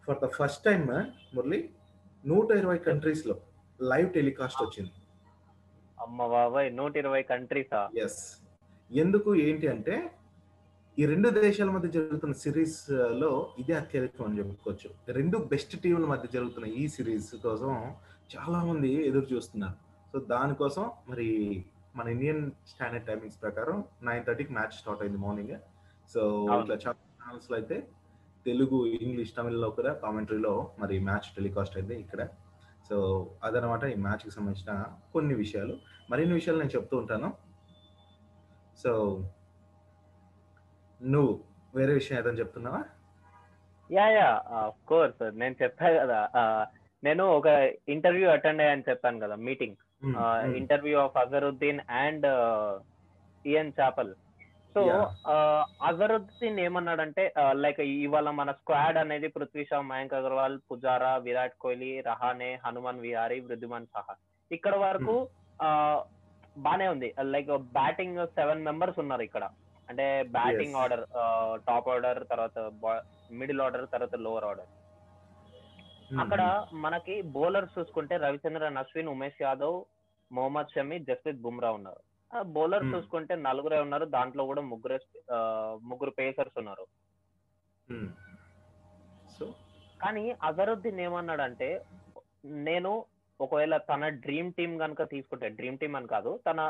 for 0.07 0.19
the 0.25 0.29
first 0.39 0.63
time 0.69 0.83
Murali 1.35 1.61
నూట 2.25 2.49
ఇరవై 2.63 2.79
కంట్రీస్లో 2.89 3.37
లైవ్ 3.81 4.09
టెలికాస్ట్ 4.17 4.61
వచ్చింది. 4.65 4.93
అమ్మ 6.05 6.27
బాబాయ్ 6.35 6.69
నూట 6.81 6.93
ఇరవై 7.03 7.23
కంట్రీసా? 7.31 7.81
ఎస్ 8.05 8.21
ఎందుకు 8.91 9.31
ఏంటి 9.47 9.67
అంటే 9.75 9.95
ఈ 10.99 11.07
రెండు 11.07 11.29
దేశాల 11.29 11.71
మధ్య 11.71 11.89
జరుగుతున్న 11.89 12.35
సిరీస్లో 12.35 13.51
ఇదే 13.59 13.73
అత్యధికం 13.73 14.25
అని 14.25 14.39
చెప్పుకోవచ్చు. 14.39 15.13
రెండు 15.13 15.39
బెస్ట్ 15.39 15.81
టీంల 15.81 16.07
మధ్య 16.07 16.29
జరుగుతున్న 16.35 16.67
ఈ 16.67 16.89
సిరీస్ 16.89 17.35
కోసం 17.35 17.95
చాలా 18.37 18.65
మంది 18.65 19.09
ఎదురు 19.09 19.27
చూస్తున్నారు. 19.35 19.73
సో 20.13 20.19
దానికోసం 20.19 20.91
మరి 21.09 21.65
మన 21.97 22.09
ఇండియన్ 22.09 22.51
స్టాండర్డ్ 22.69 23.07
టైమింగ్స్ 23.07 23.43
ప్రకారం 23.43 23.85
నైన్ 24.03 24.25
థర్టీకి 24.25 24.53
మ్యాచ్ 24.53 24.73
స్టార్ట్ 24.73 25.03
అయింది 25.03 25.19
మార్నింగ్. 25.19 25.59
సో. 26.15 26.47
ఇట్లా 26.63 26.75
చాలా 26.75 27.27
ఛానల్స్లో 27.27 27.57
అయితే 27.57 27.89
తెలుగు 28.47 28.87
ఇంగ్లీష్ 28.87 29.37
తమిళ్ళో 29.37 29.71
కూడా 29.71 29.93
కామెంటరీలో 29.93 30.71
మరి 30.79 31.01
మ్యాచ్ 31.01 31.35
టెలికాస్ట్ 31.37 31.77
అయింది 31.77 32.01
ఇక్కడ. 32.01 32.29
సో 32.89 33.31
అదనమాట 33.45 33.85
ఈ 33.85 33.95
మ్యాచ్కి 33.95 34.31
సంబంధించిన 34.31 34.85
కొన్ని 35.13 35.35
విషయాలు. 35.35 35.77
మరిన్ని 36.11 36.35
విషయాలు 36.35 36.59
నేను 36.59 36.77
చెప్తూ 36.77 36.97
ఉంటాను. 36.97 37.33
సో 38.85 39.23
నువ్వు 41.05 41.41
వేరే 41.75 41.93
విషయం 41.93 42.19
ఏదైనా 42.19 42.39
చెప్తున్నావా? 42.39 42.83
యా 43.93 44.09
యా 44.09 44.43
ఆఫ్ 44.49 44.89
కోర్స్ 44.89 45.37
నేను 45.37 45.57
చెప్పా 45.63 45.91
కదా 45.91 46.21
నేను 47.05 47.25
ఒక 47.29 47.47
ఇంటర్వ్యూ 47.89 48.29
అటెండ్ 48.31 48.63
అయ్యాను 48.63 48.83
చెప్పాను 48.91 49.19
కదా 49.21 49.35
meeting. 49.35 49.77
Interview 50.57 50.99
of 50.99 51.17
Azharuddin 51.17 51.81
and 51.91 52.27
Ian 53.49 53.73
Chappell. 53.81 54.15
So. 54.75 54.83
Azharuddin 55.87 56.61
ఏమన్నాడంటే 56.61 57.33
లైక్ 57.53 57.81
ఇవాళ 57.81 58.31
మన 58.31 58.53
స్క్వాడ్ 58.53 58.97
అనేది 58.99 59.29
పృథ్వీ 59.29 59.65
షా 59.65 59.81
మయాంక్ 59.81 60.15
అగర్వాల్ 60.15 60.59
పుజారా 60.73 61.17
విరాట్ 61.17 61.59
కోహ్లీ 61.61 62.01
రహానే 62.01 62.59
హనుమాన్ 62.67 63.01
విహారీ 63.01 63.41
వృద్ధిమాన్ 63.41 63.87
సహా. 63.87 64.15
ఇక్కడ 64.53 64.77
వరకు 64.77 65.29
బానే 66.59 66.89
ఉంది. 66.89 67.15
లైక్ 67.23 67.49
బ్యాటింగ్ 67.59 68.27
సెవెన్ 68.27 68.65
మెంబర్స్ 68.65 68.99
ఉన్నారు 68.99 69.23
ఇక్కడ. 69.23 69.45
అంటే 69.89 70.05
బ్యాటింగ్. 70.35 70.77
ఆర్డర్ 70.77 71.03
టాప్ 71.67 71.89
ఆర్డర్ 71.89 72.21
తర్వాత 72.29 72.59
మిడిల్ 73.33 73.61
ఆర్డర్ 73.61 73.85
తర్వాత 73.89 74.17
లోవర్ 74.25 74.47
ఆర్డర్ 74.47 74.71
మ్మ్, 76.07 76.21
అక్కడ 76.23 76.43
మనకి 76.83 77.15
బౌలర్స్ 77.35 77.77
చూసుకుంటే 77.77 78.15
రవిచంద్రన్ 78.19 78.81
అశ్విన్ 78.81 79.09
ఉమేష్ 79.09 79.41
యాదవ్ 79.43 79.77
మొహమ్మద్ 80.31 80.73
షమి 80.75 80.97
జస్ప్రీత్ 81.07 81.43
బుమ్రా 81.43 81.71
ఉన్నారు 81.73 82.03
బౌలర్స్ 82.51 82.87
Hmm. 82.87 82.95
చూసుకుంటే 82.95 83.35
నలుగురే 83.43 83.79
ఉన్నారు 83.81 84.05
దాంట్లో 84.13 84.45
కూడా 84.47 84.63
ముగ్గురు 84.69 84.97
ముగ్గురు 85.83 86.13
పేసర్స్ 86.17 86.57
ఉన్నారు. 86.59 86.85
సో 89.35 89.45
కానీ 90.01 90.25
అజరుద్దీన్ 90.43 91.01
ఏమన్నాడంటే 91.01 91.69
నేను 92.65 92.91
ఒకవేళ 93.41 93.75
తన 93.87 94.03
డ్రీమ్ 94.25 94.51
టీమ్ 94.53 94.75
కనుక 94.79 95.03
తీసుకుంటే 95.13 95.47
డ్రీమ్ 95.57 95.79
టీమ్ 95.79 95.97
అని 95.97 96.09
కాదు 96.09 96.33
తన 96.47 96.61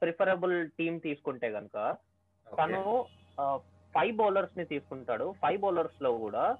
ప్రిఫరబుల్ 0.00 0.56
టీమ్ 0.78 0.98
తీసుకుంటే 1.00 1.50
కనుక 1.52 1.76
తను 2.58 3.06
ఫైవ్ 3.94 4.16
బౌలర్స్ని 4.16 4.64
తీసుకుంటాడు. 4.64 5.34
ఫైవ్ 5.42 5.60
బౌలర్స్లో 5.60 6.10
కూడా 6.18 6.56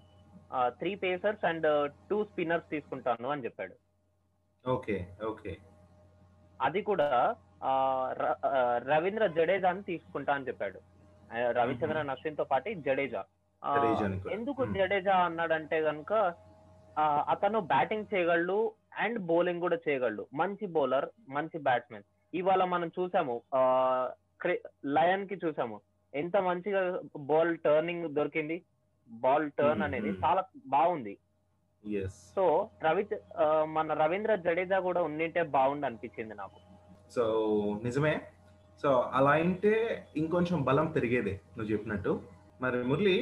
three 0.67 0.95
pacers 0.95 1.45
and 1.45 1.93
two 2.11 2.25
spinners 2.25 2.71
తీసుకుంటాను 2.71 3.29
అని 3.29 3.45
చెప్పాడు. 3.45 3.75
Okay 4.69 4.97
okay. 5.27 5.57
అది 6.63 6.83
కూడా 6.83 7.37
రవీంద్ర 8.93 9.27
జడేజాని 9.27 9.83
తీసుకుంటా 9.83 10.35
అని 10.35 10.49
చెప్పాడు. 10.49 10.81
రవిచంద్రన్ 11.51 12.11
అశ్విన్తో 12.11 12.45
పాటు 12.45 12.75
జడేజా. 12.87 13.25
ఎందుకు. 14.33 14.65
జడేజా 14.67 15.17
అన్నాడంటే 15.17 15.81
గనుక 15.81 16.13
అతను 17.33 17.61
బ్యాటింగ్ 17.61 18.11
చేయగలడు 18.15 18.59
అండ్ 18.99 19.19
బౌలింగ్ 19.19 19.61
కూడా 19.61 19.79
చేయగలడు. 19.89 20.27
మంచి 20.35 20.67
బౌలర్ 20.67 21.09
మంచి 21.29 21.59
బ్యాట్స్మెన్ 21.59 22.07
ఇవాళ 22.35 22.65
మనం 22.65 22.89
చూసాము 22.99 23.35
లయన్కి 24.87 25.37
చూసాము. 25.45 25.81
ఎంత 26.15 26.37
మంచిగా 26.37 27.01
బాల్ 27.17 27.59
టర్నింగ్ 27.65 28.09
దొరికింది. 28.15 28.63
బాల్ 29.11 29.51
టర్న్ 29.59 29.83
అనేది. 29.83 30.11
చాలా 30.25 30.45
బాగుంది. 30.67 31.17
సో 32.37 32.69
రవి 32.85 33.07
మన 33.65 33.93
రవీంద్ర 34.03 34.35
జడేజా 34.35 34.79
కూడా 34.79 35.03
ఉండింటే 35.03 35.43
బాగుండు 35.43 35.87
అనిపించింది 35.87 36.35
నాకు. 36.35 36.59
సో 37.15 37.25
నిజమే. 37.85 38.15
సో 38.83 38.89
అలా 39.15 39.31
అంటే 39.31 39.73
ఇంకొంచెం 40.17 40.63
బలం 40.63 40.87
పెరిగేదే 40.87 41.35
నువ్వు 41.59 41.73
చెప్పినట్టు. 41.73 42.21
మరి 42.63 42.83
మురళి 42.85 43.17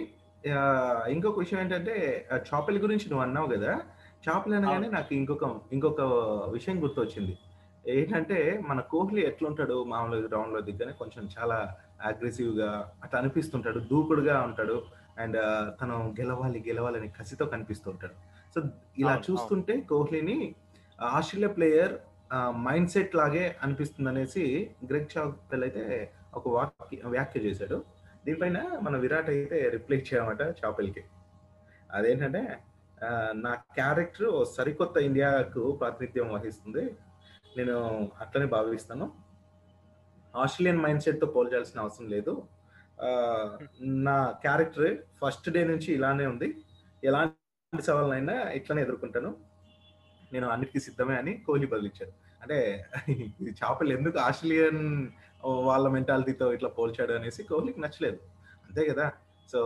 ఇంకొక 1.09 1.38
విషయం 1.38 1.61
ఏంటంటే 1.61 2.26
చాపెల్ 2.33 2.78
గురించి 2.78 3.07
నువ్వు 3.11 3.23
అన్నావు 3.26 3.47
కదా. 3.47 3.73
చాపెల్ 4.28 4.54
అనగానే 4.54 4.88
నాకు 4.88 5.14
ఇంకొక 5.14 5.45
ఇంకొక 5.73 6.00
విషయం 6.52 6.83
గుర్తొచ్చింది. 6.83 7.35
ఏంటంటే 7.93 8.38
మన 8.69 8.81
కోహ్లీ 8.93 9.23
ఎట్లుంటాడు 9.31 9.76
మామూలుగా 9.93 10.26
గ్రౌండ్లో 10.29 10.61
దిగ్గానే 10.69 10.93
కొంచెం 11.00 11.25
చాలా 11.35 11.59
అగ్రెసివ్గా 12.11 12.71
అట్లా 13.05 13.17
అనిపిస్తుంటాడు 13.21 13.81
దూకుడుగా 13.91 14.37
ఉంటాడు 14.49 14.76
అండ్ 15.23 15.38
తను 15.81 15.97
గెలవాలి 16.19 16.61
గెలవాలని 16.69 17.09
కసితో 17.19 17.45
కనిపిస్తుంటాడు. 17.55 18.14
సో 18.55 18.59
ఇలా 19.03 19.14
చూస్తుంటే 19.26 19.75
కోహ్లీని 19.93 20.38
ఆస్ట్రేలియా 20.99 21.53
ప్లేయర్ 21.57 21.95
మైండ్ 22.67 22.93
సెట్ 22.95 23.14
లాగే 23.21 23.45
అనిపిస్తుంది 23.64 24.11
అనేసి 24.12 24.45
గ్రెగ్ 24.91 25.11
చాపెల్ 25.14 25.64
అయితే 25.67 25.85
ఒక 26.38 26.45
వాక్య 26.57 26.99
వ్యాఖ్య 27.14 27.41
చేశాడు. 27.47 27.79
దీనిపైన 28.26 28.59
మన 28.85 28.95
విరాట్ 29.05 29.31
అయితే 29.35 29.59
రిప్లై 29.76 29.99
చేయమట 30.11 30.43
చాపెల్కి 30.61 31.03
అదేంటంటే 31.97 32.43
నా 33.45 33.53
క్యారెక్టర్ 33.79 34.31
సరికొత్త 34.57 34.97
ఇండియాకు 35.09 35.62
ప్రాతినిధ్యం 35.81 36.29
వహిస్తుంది. 36.37 36.85
నేను 37.57 37.77
అట్లనే 38.21 38.47
భావిస్తాను. 38.47 39.07
ఆస్ట్రేలియన్ 40.37 40.83
మైండ్ 40.83 41.03
సెట్తో 41.03 41.27
పోల్చాల్సిన 41.27 41.81
అవసరం 41.81 42.09
లేదు. 42.09 42.33
నా 43.81 44.31
క్యారెక్టర్ 44.31 44.99
ఫస్ట్ 45.23 45.51
డే 45.51 45.65
నుంచి 45.65 45.95
ఇలానే 45.95 46.27
ఉంది. 46.27 46.49
ఎలాంటి 47.05 47.83
సవాళ్ళనైనా 47.83 48.51
ఇట్లానే 48.51 48.83
ఎదుర్కొంటాను. 48.83 49.37
నేను 50.33 50.49
అన్నిటికీ 50.49 50.81
సిద్ధమే 50.81 51.17
అని 51.17 51.33
కోహ్లీ 51.47 51.67
బదిలిచ్చాడు 51.67 52.13
అంటే 52.43 52.59
చేపలు 53.51 53.93
ఎందుకు 53.99 54.19
ఆస్ట్రేలియన్ 54.19 55.09
వాళ్ళ 55.45 55.89
మెంటాలిటీతో 55.89 56.53
ఇట్లా 56.53 56.69
పోల్చాడు 56.69 57.13
అనేసి 57.13 57.43
కోహ్లీకి 57.43 57.81
నచ్చలేదు. 57.81 58.19
అంతే 58.67 58.89
కదా. 58.89 59.13
సో 59.53 59.59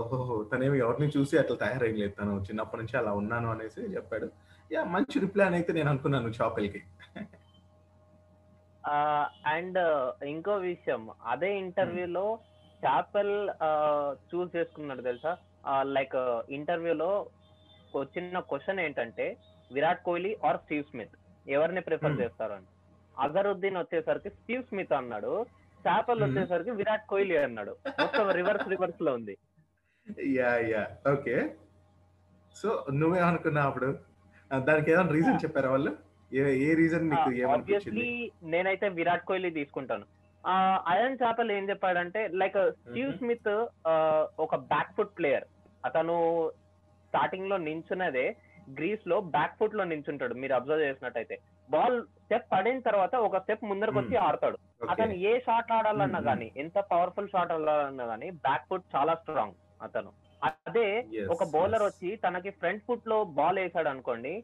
తనేమి 0.52 0.78
ఎవరిని 0.78 1.12
చూసి 1.16 1.38
అట్లా 1.38 1.56
తయారయ్యలేదు 1.56 2.12
తను 2.12 2.40
చిన్నప్పటి 2.40 2.82
నుంచి 2.82 2.96
అలా 3.00 3.12
ఉన్నాను 3.12 3.50
అనేసి 3.50 3.80
చెప్పాడు. 3.80 4.28
యా 4.72 4.84
మంచి 4.84 5.20
రిప్లై 5.20 5.44
అని 5.46 5.56
అయితే 5.56 5.72
నేను 5.72 5.88
అనుకున్నాను 5.88 6.28
చాపెల్కి. 6.28 6.82
అండ్ 9.46 9.78
ఇంకో 10.24 10.56
విషయం. 10.56 11.10
అదే 11.26 11.58
ఇంటర్వ్యూలో 11.58 12.38
చాపెల్ 12.86 13.50
చూస్ 14.34 14.56
చేసుకున్నాడు 14.56 15.02
తెలుసా? 15.02 15.36
లైక్ 15.82 16.42
ఇంటర్వ్యూలో 16.50 17.26
వచ్చిన 17.96 18.38
క్వశ్చన్ 18.38 18.80
ఏంటంటే 18.80 19.36
Virat 19.72 20.02
Kohli 20.02 20.36
or 20.46 20.56
Steve 20.56 20.84
Smith? 20.84 21.10
ఎవరిని 21.48 21.80
ప్రిఫర్. 21.80 22.20
చేస్తారు 22.20 22.52
అని. 22.52 22.66
అజరుద్దీన్ 23.18 23.76
వచ్చేసరికి 23.76 24.30
స్టీవ్ 24.30 24.62
స్మిత్ 24.62 24.92
అన్నాడు 24.92 25.46
చాపెల్. 25.88 26.22
వచ్చేసరికి 26.22 26.70
విరాట్ 26.70 27.06
కోహ్లీ 27.06 27.36
అన్నాడు. 27.36 27.76
మొత్తం 27.88 28.30
రివర్స్ 28.30 28.68
రివర్స్లో 28.68 29.14
ఉంది. 29.14 29.38
Yeah 30.26 30.56
yeah. 30.56 30.90
ఓకే. 31.12 31.56
సో 32.54 32.86
నువ్వేమనుకున్నావు 32.92 33.66
అప్పుడు? 33.66 33.98
ఆ, 34.52 34.58
దానికి 34.58 34.90
ఏదైనా 34.90 35.10
రీజన్ 35.10 35.38
చెప్పారా 35.44 35.70
వాళ్ళు? 35.70 36.07
ఏ 36.32 36.74
రీజన్ 36.74 37.06
ఏమనిపించింది 37.34 38.32
నేనైతే 38.42 38.88
విరాట్ 38.88 39.24
కోహ్లీ 39.24 39.50
తీసుకుంటాను 39.50 40.06
ఆ 40.46 40.54
అయన్ 40.86 41.18
చాపల్ 41.22 41.50
ఏం 41.50 41.68
చెప్పాడంటే 41.68 42.28
లైక్ 42.32 42.58
స్టీవ్. 42.70 43.14
స్మిత్ 43.14 43.52
ఒక 44.40 44.56
బ్యాక్ 44.56 44.92
ఫుట్ 44.96 45.18
ప్లేయర్ 45.18 45.44
అతను 45.84 46.16
స్టార్టింగ్లో 47.08 47.56
నించున్నదే 47.56 48.36
గ్రీస్లో 48.74 49.20
బ్యాక్ 49.20 49.58
ఫుట్లో 49.58 49.84
నించుంటాడు 49.84 50.34
మీరు 50.34 50.54
అబ్జర్వ్ 50.54 50.82
చేసినట్టయితే 50.82 51.38
బాల్ 51.70 52.02
స్టెప్ 52.02 52.52
పడిన 52.52 52.80
తర్వాత 52.80 53.14
ఒక 53.16 53.38
స్టెప్ 53.38 53.64
ముందరకు 53.64 53.98
వచ్చి. 53.98 54.16
ఆడతాడు. 54.16 54.58
అతను 54.90 55.12
ఏ 55.12 55.40
షాట్ 55.40 55.72
ఆడాలన్నా. 55.72 56.18
గానీ 56.18 56.52
ఎంత 56.56 56.78
పవర్ఫుల్ 56.78 57.28
షాట్ 57.28 57.52
ఆడాలన్నా 57.52 58.04
గానీ 58.04 58.30
బ్యాక్ 58.30 58.66
ఫుట్ 58.68 58.96
చాలా 58.96 59.14
స్ట్రాంగ్ 59.14 59.56
అతను 59.82 60.10
అదే 60.44 60.88
ఒక 61.28 61.44
బౌలర్. 61.52 61.82
వచ్చి 61.82 62.16
తనకి 62.16 62.50
ఫ్రంట్ 62.50 62.84
ఫుట్లో 62.86 63.24
బాల్ 63.24 63.58
వేసాడు 63.58 63.88
అనుకోండి 63.88 64.34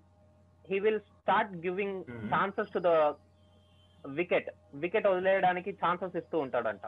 he 0.64 0.78
will 0.85 1.00
start 1.12 1.52
giving. 1.66 1.99
Chances 2.33 2.75
to 2.76 2.80
the 2.80 2.90
wicket 4.18 4.49
wicket 4.83 5.06
వదిలేయడానికి 5.06 5.71
chances 5.83 6.16
ఇస్తూ 6.16 6.37
ఉంటాడంట 6.38 6.87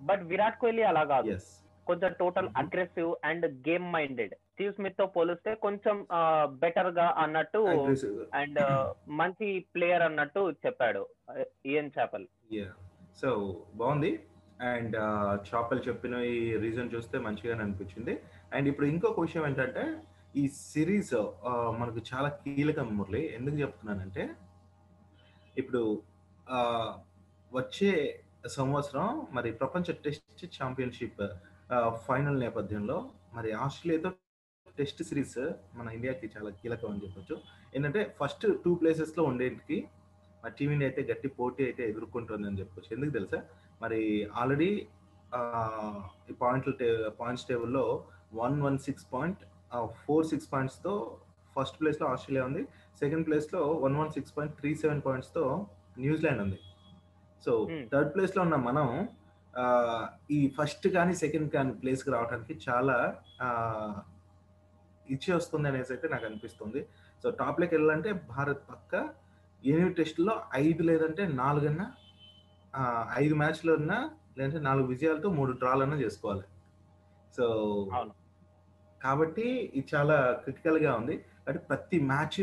బట్ 0.00 0.22
విరాట్ 0.32 0.60
కోహ్లీ 0.60 0.84
అలా 0.90 1.04
కాదు 1.14 1.30
Yes. 1.30 1.46
కొంచెం 1.86 2.10
total. 2.20 2.48
Aggressive 2.62 3.10
and 3.24 3.44
game 3.68 3.86
minded 3.92 4.32
Steve 4.48 4.72
స్మిత్తో 4.74 5.04
పోలిస్తే 5.14 5.50
కొంచెం 5.62 5.96
బెటర్గా 6.62 7.06
అన్నట్టు. 7.22 7.60
అండ్ 8.40 8.58
మంచి 9.20 9.46
ప్లేయర్ 9.74 10.04
అన్నట్టు 10.08 10.42
చెప్పాడు 10.64 11.02
ఇయన్ 11.70 11.92
చాపల్ 11.96 12.26
సో 13.20 13.28
బాగుంది 13.74 14.10
అండ్ 14.68 14.96
చాపల్ 15.48 15.80
చెప్పిన 15.88 16.14
ఈ 16.32 16.38
రీజన్ 16.64 16.92
చూస్తే 16.94 17.16
మంచిగానే 17.26 17.62
అనిపించింది 17.66 18.14
అండ్ 18.52 18.68
ఇప్పుడు 18.68 18.86
ఇంకొక 18.92 19.20
విషయం 19.20 19.46
ఏంటంటే 19.46 19.84
ఈ 20.34 20.44
సిరీస్ 20.70 21.14
మనకు 21.80 22.00
చాలా 22.10 22.28
కీలకం 22.42 22.88
మురళి. 22.98 23.22
ఎందుకు 23.36 23.56
చెప్తున్నానంటే 23.62 24.24
ఇప్పుడు 25.60 25.82
వచ్చే 27.52 27.92
సంవత్సరం 28.56 29.06
మరి 29.36 29.48
ప్రపంచ 29.60 29.92
టెస్ట్ 30.04 30.44
ఛాంపియన్షిప్ 30.56 31.22
ఫైనల్ 32.06 32.38
నేపథ్యంలో 32.44 32.98
మరి 33.36 33.50
ఆస్ట్రేలియాతో 33.64 34.10
టెస్ట్ 34.78 35.02
సిరీస్ 35.08 35.38
మన 35.78 35.86
ఇండియాకి 35.96 36.26
చాలా 36.34 36.50
కీలకం 36.60 36.90
అని 36.92 37.02
చెప్పొచ్చు. 37.04 37.36
ఏంటంటే 37.74 38.02
ఫస్ట్ 38.20 38.44
టూ 38.64 38.70
ప్లేసెస్లో 38.80 39.22
ఉండేటికి 39.30 39.78
మా 40.42 40.48
టీమిండియా 40.58 40.88
అయితే 40.90 41.02
గట్టి 41.10 41.28
పోటీ 41.38 41.62
అయితే 41.68 41.82
ఎదుర్కొంటుంది 41.90 42.46
అని 42.48 42.60
చెప్పొచ్చు. 42.60 42.90
ఎందుకు 42.96 43.12
తెలుసా? 43.18 43.40
మరి 43.82 44.00
ఆల్రెడీ 44.40 44.70
ఈ 46.30 46.34
పాయింట్లు 46.42 46.74
పాయింట్స్ 47.20 47.46
టేబుల్లో 47.50 47.84
one 48.42 48.56
one 48.66 48.78
six 48.86 49.06
point 49.14 49.42
four 50.00 50.26
six 50.26 50.48
పాయింట్స్తో 50.52 50.92
first 51.56 51.76
ప్లేస్లో 51.80 52.06
ఆస్ట్రేలియా 52.08 52.44
ఉంది 52.48 52.62
సెకండ్ 53.00 53.24
ప్లేస్లో 53.26 53.62
one 53.82 53.96
one 53.96 54.10
six 54.10 54.34
point 54.36 54.54
three 54.58 54.70
seven 54.82 55.02
పాయింట్స్తో 55.06 55.44
New Zealand 55.98 56.42
ఉంది 56.44 56.58
సో 57.42 57.52
Hmm. 57.64 57.82
థర్డ్ 57.90 58.10
ప్లేస్లో 58.14 58.40
ఉన్న 58.46 58.56
మనం 58.64 58.86
ఈ 60.30 60.40
ఫస్ట్ 60.56 60.86
కానీ 60.96 61.12
సెకండ్ 61.20 61.48
కానీ 61.54 61.72
ప్లేస్కి 61.80 62.10
రావడానికి 62.14 62.54
చాలా 62.64 62.96
ఇచ్చి 65.06 65.30
వస్తుంది 65.34 65.68
అనేసి 65.70 65.92
అయితే 65.94 66.06
నాకు 66.08 66.26
అనిపిస్తుంది 66.26 66.80
సో 67.24 67.30
టాప్లోకి 67.38 67.72
వెళ్ళాలంటే 67.76 68.10
భారత్ 68.30 68.62
పక్క 68.68 68.92
ఎనిమిది 69.62 69.94
టెస్టుల్లో 69.94 70.34
ఐదు 70.58 70.82
లేదంటే 70.82 71.22
నాలుగన్నా 71.38 71.86
ఐదు 73.16 73.34
మ్యాచ్లు 73.34 73.72
ఉన్నా 73.74 73.98
లేదంటే 74.36 74.60
నాలుగు 74.66 74.86
విజయాలతో 74.86 75.30
మూడు 75.38 75.52
డ్రాలన్నా 75.62 75.98
చేసుకోవాలి 76.02 76.44
సో. 77.34 77.46
కాబట్టి 79.04 79.46
ఇది 79.78 79.86
చాలా 79.94 80.16
క్రిటికల్గా 80.44 80.92
ఉంది. 81.00 81.16
అంటే 81.46 81.58
ప్రతి 81.70 81.98
మ్యాచ్ 82.10 82.40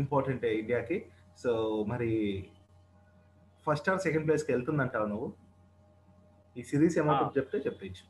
ఇంపార్టెంట్ 0.00 0.44
ఇండియాకి. 0.60 0.98
సో 1.42 1.50
మరి 1.92 2.10
ఫస్ట్ 3.66 3.88
ఆర్ 3.90 4.00
సెకండ్ 4.06 4.26
ప్లేస్కి 4.26 4.50
వెళ్తుందంటావు 4.52 5.06
నువ్వు? 5.12 5.28
ఈ 6.56 6.62
సిరీస్ 6.70 6.96
ఏమవుతుందో 7.00 7.34
చెప్తే 7.38 7.58
చెప్పచ్చు 7.66 8.04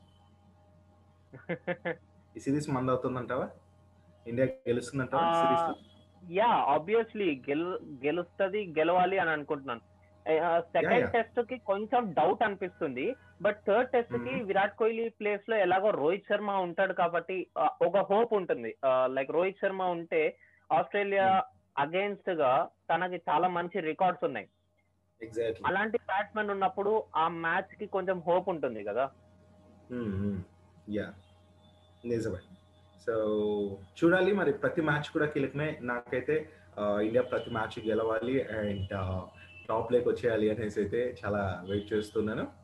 ఈ 2.37 2.41
సిరీస్ 2.45 2.69
మంద 2.77 2.89
అవుతుందంటావా 2.95 3.47
ఇండియా 4.31 4.47
గెలుస్తుందంటావా 4.71 5.29
సిరీస్ 5.43 5.65
యా 6.23 6.51
ఆబ్వియస్లీ 6.75 7.29
గెలు 7.49 7.69
గెలుస్తుంది 8.07 8.61
గెలవాలి 8.79 9.17
అని 9.23 9.31
అనుకుంటున్నాను. 9.37 9.83
సెకండ్. 10.75 11.07
టెస్ట్కి 11.15 11.57
కొంచెం 11.71 12.03
డౌట్ 12.19 12.43
అనిపిస్తుంది. 12.47 13.07
బట్ 13.43 13.59
థర్డ్ 13.69 13.91
టెస్ట్కి 13.91 14.35
Mhm. 14.35 14.47
విరాట్ 14.47 14.77
కోహ్లీ 14.77 15.09
ప్లేస్లో 15.09 15.57
ఎలాగో 15.57 15.91
రోహిత్ 15.91 16.29
శర్మ 16.29 16.51
ఉంటాడు 16.51 16.93
కాబట్టి 16.93 17.47
ఒక 17.83 17.97
హోప్ 17.97 18.35
ఉంటుంది. 18.35 18.77
లైక్ 19.07 19.31
రోహిత్ 19.31 19.57
శర్మ 19.63 19.83
ఉంటే 19.83 20.39
ఆస్ట్రేలియా 20.73 21.43
అగేన్స్ట్గా 21.79 22.69
తనకి 22.91 23.23
చాలా 23.31 23.49
మంచి 23.49 23.81
రికార్డ్స్ 23.81 24.25
ఉన్నాయి. 24.25 24.49
అలాంటి 25.67 25.99
బ్యాట్స్మెన్ 25.99 26.51
ఉన్నప్పుడు 26.51 27.05
ఆ 27.17 27.29
మ్యాచ్కి 27.29 27.87
కొంచెం 27.87 28.21
హోప్ 28.21 28.49
ఉంటుంది 28.49 28.85
కదా. 28.85 29.11
యా 30.91 31.13
నిజమే. 32.05 32.39
సో 33.07 33.15
చూడాలి 33.99 34.33
మరి 34.33 34.53
ప్రతి 34.53 34.81
మ్యాచ్ 34.81 35.13
కూడా 35.13 35.27
కీలకమే. 35.27 35.79
నాకైతే 35.83 36.49
ఇండియా 36.81 37.23
ప్రతి 37.23 37.51
మ్యాచ్ 37.51 37.89
గెలవాలి 37.89 38.43
అండ్ 38.43 38.89
టాప్ 39.69 39.93
లేక్ 39.93 40.09
వచ్చేయాలి 40.09 40.51
అనేసి 40.51 40.81
అయితే 40.81 41.15
చాలా 41.25 41.65
వెయిట్ 41.69 41.93
చేస్తున్నాను. 41.93 42.62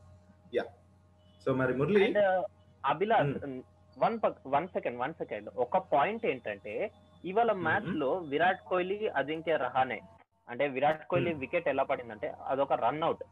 యా 0.52 0.64
సో 1.46 1.54
మరి 1.54 1.72
Murali? 1.74 2.02
And 2.04 2.20
Abhilash 2.84 3.32
one 3.96 4.16
one 4.46 4.68
second 4.68 4.98
one 5.00 5.12
second 5.12 5.48
ఒక 5.56 5.76
పాయింట్ 5.92 6.26
ఏంటంటే 6.26 6.74
ఇవాళ 7.24 7.52
మ్యాచ్లో 7.66 8.10
విరాట్ 8.32 8.62
కోహ్లీ 8.62 8.98
అజింక్య 9.16 9.56
రహానే 9.56 9.98
అంటే 10.48 10.68
విరాట్ 10.68 11.06
కోహ్లీ 11.06 11.30
Hmm. 11.30 11.40
వికెట్ 11.40 11.68
ఎలా 11.68 11.82
పడిందంటే 11.82 12.28
అదొక 12.46 12.72
run 12.84 13.02
out 13.02 13.24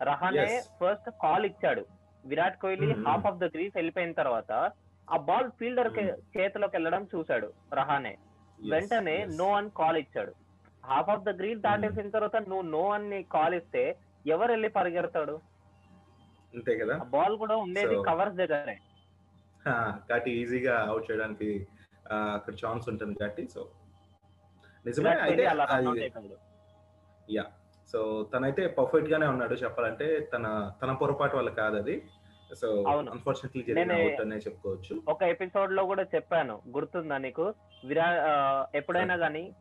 Rahane. 0.00 0.44
First 0.80 1.10
call 1.22 1.44
ఇచ్చాడు. 1.44 1.82
Virat 2.24 2.58
Kohli 2.58 2.86
Hmm. 2.92 3.04
Half 3.06 3.26
of 3.26 3.38
the 3.38 3.44
crease 3.44 3.76
వెళ్ళిపోయిన 3.76 4.12
తర్వాత 4.12 4.50
ఆ 5.08 5.16
బాల్ 5.28 5.50
ఫీల్డర్ 5.50 5.90
చేతిలోకి 6.36 6.76
వెళ్ళడం 6.76 7.08
చూశాడు 7.14 7.48
రహానే. 7.72 8.12
వెంటనే 8.58 9.16
నో 9.38 9.48
అని 9.52 9.70
కాల్ 9.70 9.96
ఇచ్చాడు. 9.96 10.32
హాఫ్ 10.84 11.10
ఆఫ్ 11.10 11.24
ద 11.24 11.30
గ్రీన్ 11.40 11.60
దాటేసిన 11.60 12.08
తర్వాత 12.08 12.36
నువ్వు 12.48 12.62
నో 12.68 12.84
అని 12.90 13.22
కాల్ 13.34 13.54
ఇస్తే 13.54 13.82
ఎవరు 14.26 14.50
వెళ్ళి 14.52 14.68
పరిగెడతాడు? 14.68 15.34
అంతే 16.54 16.78
కదా. 16.78 16.96
బాల్ 16.96 17.36
కూడా 17.36 17.56
ఉండేది 17.56 17.94
కవర్స్ 18.02 18.34
దగ్గరే. 18.34 18.78
కాబట్టి 20.10 20.30
ఈజీగా 20.30 20.86
అవుట్ 20.88 21.10
చేయడానికి 21.10 21.66
అక్కడ 22.10 22.54
ఛాన్స్ 22.66 22.88
ఉంటుంది 22.88 23.14
కాబట్టి 23.18 23.48
సో 23.48 23.68
నిజమే 24.86 25.10
అయితే 25.10 25.42
యా 27.30 27.44
సో 27.92 28.28
తనైతే 28.34 28.66
పర్ఫెక్ట్ 28.66 29.10
గానే 29.10 29.26
ఉన్నాడు 29.26 29.54
చెప్పాలంటే 29.54 30.28
తన 30.36 30.72
తన 30.82 30.92
పొరపాటు 30.92 31.36
వల్ల 31.36 31.50
కాదు 31.50 31.76
అది. 31.76 32.02
సో. 32.60 32.84
అన్ఫార్చునేట్లీ 32.88 33.62
జరిగిన 33.62 34.32
చెప్పుకోవచ్చు. 34.32 35.02
ఒక 35.08 35.22
ఎపిసోడ్లో 35.22 35.84
కూడా 35.84 36.02
చెప్పాను 36.02 36.62
గుర్తుందా 36.68 37.18
నీకు? 37.18 37.54
విరా 37.84 38.68
ఎప్పుడైనా 38.74 39.14
గానీ 39.14 39.52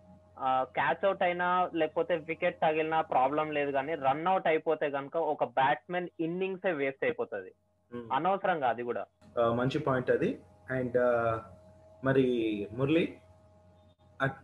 క్యాచ్ 0.43 1.05
అవుట్ 1.05 1.23
అయినా 1.23 1.69
లేకపోతే 1.75 2.15
వికెట్ 2.15 2.61
తగిలినా 2.61 3.01
ప్రాబ్లం 3.01 3.51
లేదు 3.51 3.71
కానీ 3.71 3.95
రన్ 3.95 4.27
అవుట్ 4.27 4.47
అయిపోతే 4.47 4.87
గనుక 4.87 5.17
ఒక 5.17 5.43
బ్యాట్స్మెన్ 5.43 6.07
ఇన్నింగ్స్ 6.19 6.67
వేస్ట్ 6.73 7.03
అయిపోతుంది. 7.03 7.51
అనవసరంగా 8.13 8.69
అది 8.69 8.83
కూడా. 8.83 9.05
మంచి 9.51 9.79
పాయింట్ 9.79 10.11
అది. 10.11 10.39
అండ్ 10.69 10.97
మరి 12.05 12.25
మురళి 12.71 13.15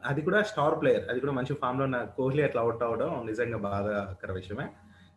అది 0.06 0.22
కూడా 0.22 0.42
స్టార్ 0.42 0.82
ప్లేయర్ 0.82 1.10
అది 1.10 1.20
కూడా 1.20 1.32
మంచి 1.32 1.56
ఫామ్లో 1.56 1.86
ఉన్న 1.86 2.04
కోహ్లీ 2.04 2.44
అట్లా 2.44 2.62
అవుట్ 2.62 2.84
అవ్వడం 2.84 3.26
నిజంగా 3.26 3.58
బాధాకర 3.58 4.32
విషయమే. 4.32 4.68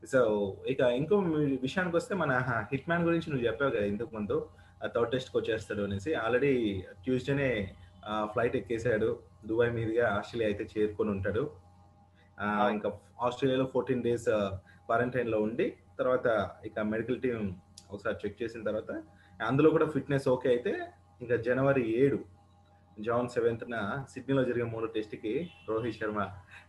సో 0.07 0.21
ఇక 0.67 0.81
ఇంకో 0.81 1.17
విషయానికి 1.63 1.97
వస్తే 1.97 2.15
మన 2.15 2.33
హిట్ 2.73 2.89
మ్యాన్ 2.89 3.05
గురించి 3.05 3.31
నువ్వు 3.31 3.47
చెప్పావు 3.47 3.71
కదా 3.71 3.85
ఇంతకు 3.85 4.15
ముందు. 4.15 4.49
థర్డ్ 4.95 5.13
టెస్ట్ 5.13 5.37
వచ్చేస్తాడు 5.37 5.83
అనేసి. 5.83 6.15
ఆల్రెడీ 6.15 6.53
ట్యూస్డేనే 7.05 7.75
ఫ్లైట్ 8.25 8.57
ఎక్కేసాడు. 8.57 9.30
దుబాయ్ 9.43 9.71
మీదుగా 9.71 10.07
ఆస్ట్రేలియా 10.17 10.49
అయితే 10.51 10.65
చేరుకొని 10.73 11.11
ఉంటాడు. 11.11 11.43
ఆ, 12.39 12.47
ఇంకా 12.71 12.89
ఆస్ట్రేలియాలో 13.21 13.67
ఫోర్టీన్ 13.67 14.03
డేస్ 14.03 14.29
క్వారంటైన్లో 14.87 15.39
ఉండి 15.43 15.67
తర్వాత 15.99 16.27
ఇక 16.65 16.79
మెడికల్ 16.93 17.21
టీం 17.21 17.39
ఒకసారి 17.91 18.17
చెక్ 18.23 18.41
చేసిన 18.43 18.63
తర్వాత 18.65 18.91
అందులో 19.41 19.71
కూడా 19.71 19.87
ఫిట్నెస్ 19.87 20.29
ఓకే 20.29 20.49
అయితే 20.49 20.73
ఇంకా 21.21 21.37
జనవరి 21.47 21.83
ఏడు 21.97 22.19
జాన్ 22.99 23.29
సెవెంత్ 23.29 23.65
న 23.69 23.77
సిడ్నీలో 24.09 24.43
జరిగే 24.45 24.65
మూడో 24.65 24.87
టెస్ట్కి 24.87 25.33
రోహిత్ 25.69 25.99
శర్మ 25.99 26.21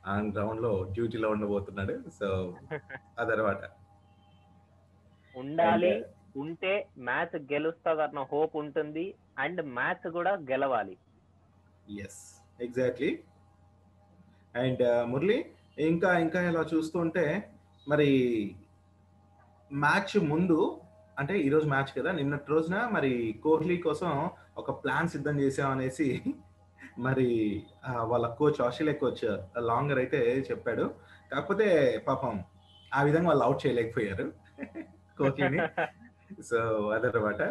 ఆ 0.05 0.15
గ్రౌండ్లో 0.35 0.71
డ్యూటీలో 0.93 1.29
ఉండబోతున్నాడు. 1.29 1.95
సో 2.09 2.27
అదనమాట. 3.19 3.61
ఉండాలి 5.35 5.93
ఉంటే 6.35 6.73
మ్యాచ్ 6.99 7.35
గెలుస్తుందన్న 7.51 8.19
హోప్ 8.31 8.55
ఉంటుంది. 8.55 9.05
అండ్ 9.37 9.61
మ్యాచ్ 9.75 10.07
కూడా 10.11 10.33
గెలవాలి. 10.51 10.95
ఎస్ 12.01 12.21
ఎగ్జాక్ట్లీ 12.61 13.09
అండ్ 14.55 14.83
మురళి 15.05 15.37
ఇంకా 15.85 16.09
ఇంకా 16.19 16.39
ఇలా 16.41 16.63
చూస్తుంటే 16.73 17.25
మరి 17.87 18.09
మ్యాచ్ 19.71 20.15
ముందు 20.31 20.57
అంటే 21.17 21.33
ఈ 21.39 21.49
రోజు 21.49 21.67
మ్యాచ్ 21.67 21.91
కదా 21.97 22.11
నిన్నటి 22.11 22.49
రోజున 22.51 22.77
మరి 22.91 23.11
కోహ్లీ 23.43 23.75
కోసం 23.77 24.11
ఒక 24.57 24.71
ప్లాన్ 24.83 25.09
సిద్ధం 25.09 25.35
చేసామనేసి 25.39 26.07
మరి 27.05 27.27
వాళ్ళ 28.03 28.25
కోచ్ 28.35 28.59
ఆస్ట్రేలియా 28.61 28.95
కోచ్ 28.99 29.21
లాంగర్ 29.61 29.99
అయితే 29.99 30.19
చెప్పాడు. 30.49 30.85
కాకపోతే 31.31 31.67
పాపం 32.07 32.33
ఆ 32.91 33.01
విధంగా 33.03 33.29
వాళ్ళు 33.29 33.43
అవుట్ 33.45 33.61
చేయలేకపోయారు 33.65 34.25
కోహ్లీని. 35.17 35.59
సో 36.49 36.59
అదనమాట. 36.95 37.41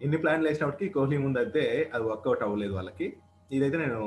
ఇన్ని 0.00 0.18
ప్లాన్లు 0.18 0.48
వేసినప్పటికీ 0.48 0.88
కోహ్లీ 0.88 1.18
ముందు 1.18 1.38
అయితే 1.38 1.64
అది 1.94 2.04
వర్కౌట్ 2.04 2.42
అవ్వలేదు 2.42 2.74
వాళ్ళకి. 2.74 3.06
ఇదైతే 3.50 3.78
నేను 3.84 4.00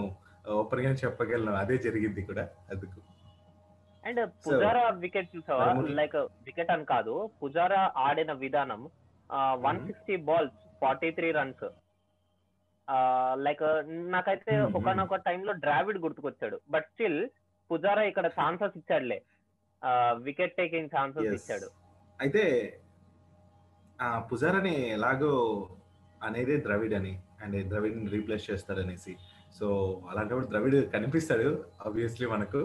ఓపెన్గా 0.53 0.91
చెప్పగలను. 1.03 1.53
అదే 1.63 1.77
జరిగింది 1.85 2.21
కూడా 2.29 2.43
అందుకు. 2.71 2.99
అండ్ 4.07 4.21
పుజారా 4.47 4.83
వికెట్ 5.03 5.29
చూసావా? 5.35 5.67
లైక్ 5.99 6.15
వికెట్ 6.15 6.71
అని 6.71 6.85
కాదు. 6.85 7.29
పుజారా 7.43 7.81
ఆడిన 7.97 8.31
విధానం 8.43 8.81
one 9.65 9.79
sixty 9.87 10.15
balls 10.29 10.59
forty 10.81 11.11
three 11.11 11.31
runs 11.31 11.65
like 13.45 13.63
నాకైతే. 14.15 14.53
ఒకనొక 14.79 15.15
టైంలో 15.27 15.53
ద్రావిడ్ 15.53 15.99
గుర్తుకొచ్చాడు. 16.05 16.59
బట్ 16.69 16.87
స్టిల్ 16.91 17.21
పుజారా 17.71 18.03
ఇక్కడ 18.11 18.27
ఛాన్సెస్ 18.39 18.77
ఇచ్చాడులే. 18.77 19.19
Wicket 20.27 20.55
taking 20.55 20.89
chances. 20.97 21.33
ఇచ్చాడు. 21.39 21.69
అయితే 22.21 22.43
పుజారని 24.31 24.75
ఎలాగో 24.89 25.33
అనేది 26.23 26.55
ద్రవిడ్ 26.63 26.93
అని 26.93 27.13
అండ్ 27.43 27.57
ద్రవిడ్ 27.69 28.11
రీప్లేస్ 28.11 28.45
చేస్తాడనేసి. 28.51 29.13
సో 29.57 29.67
అలాంటప్పుడు 30.11 30.47
ద్రవిడ్ 30.51 30.77
కనిపిస్తాడు 30.93 31.49
ఆబ్వియస్లీ 31.85 32.25
మనకు. 32.33 32.61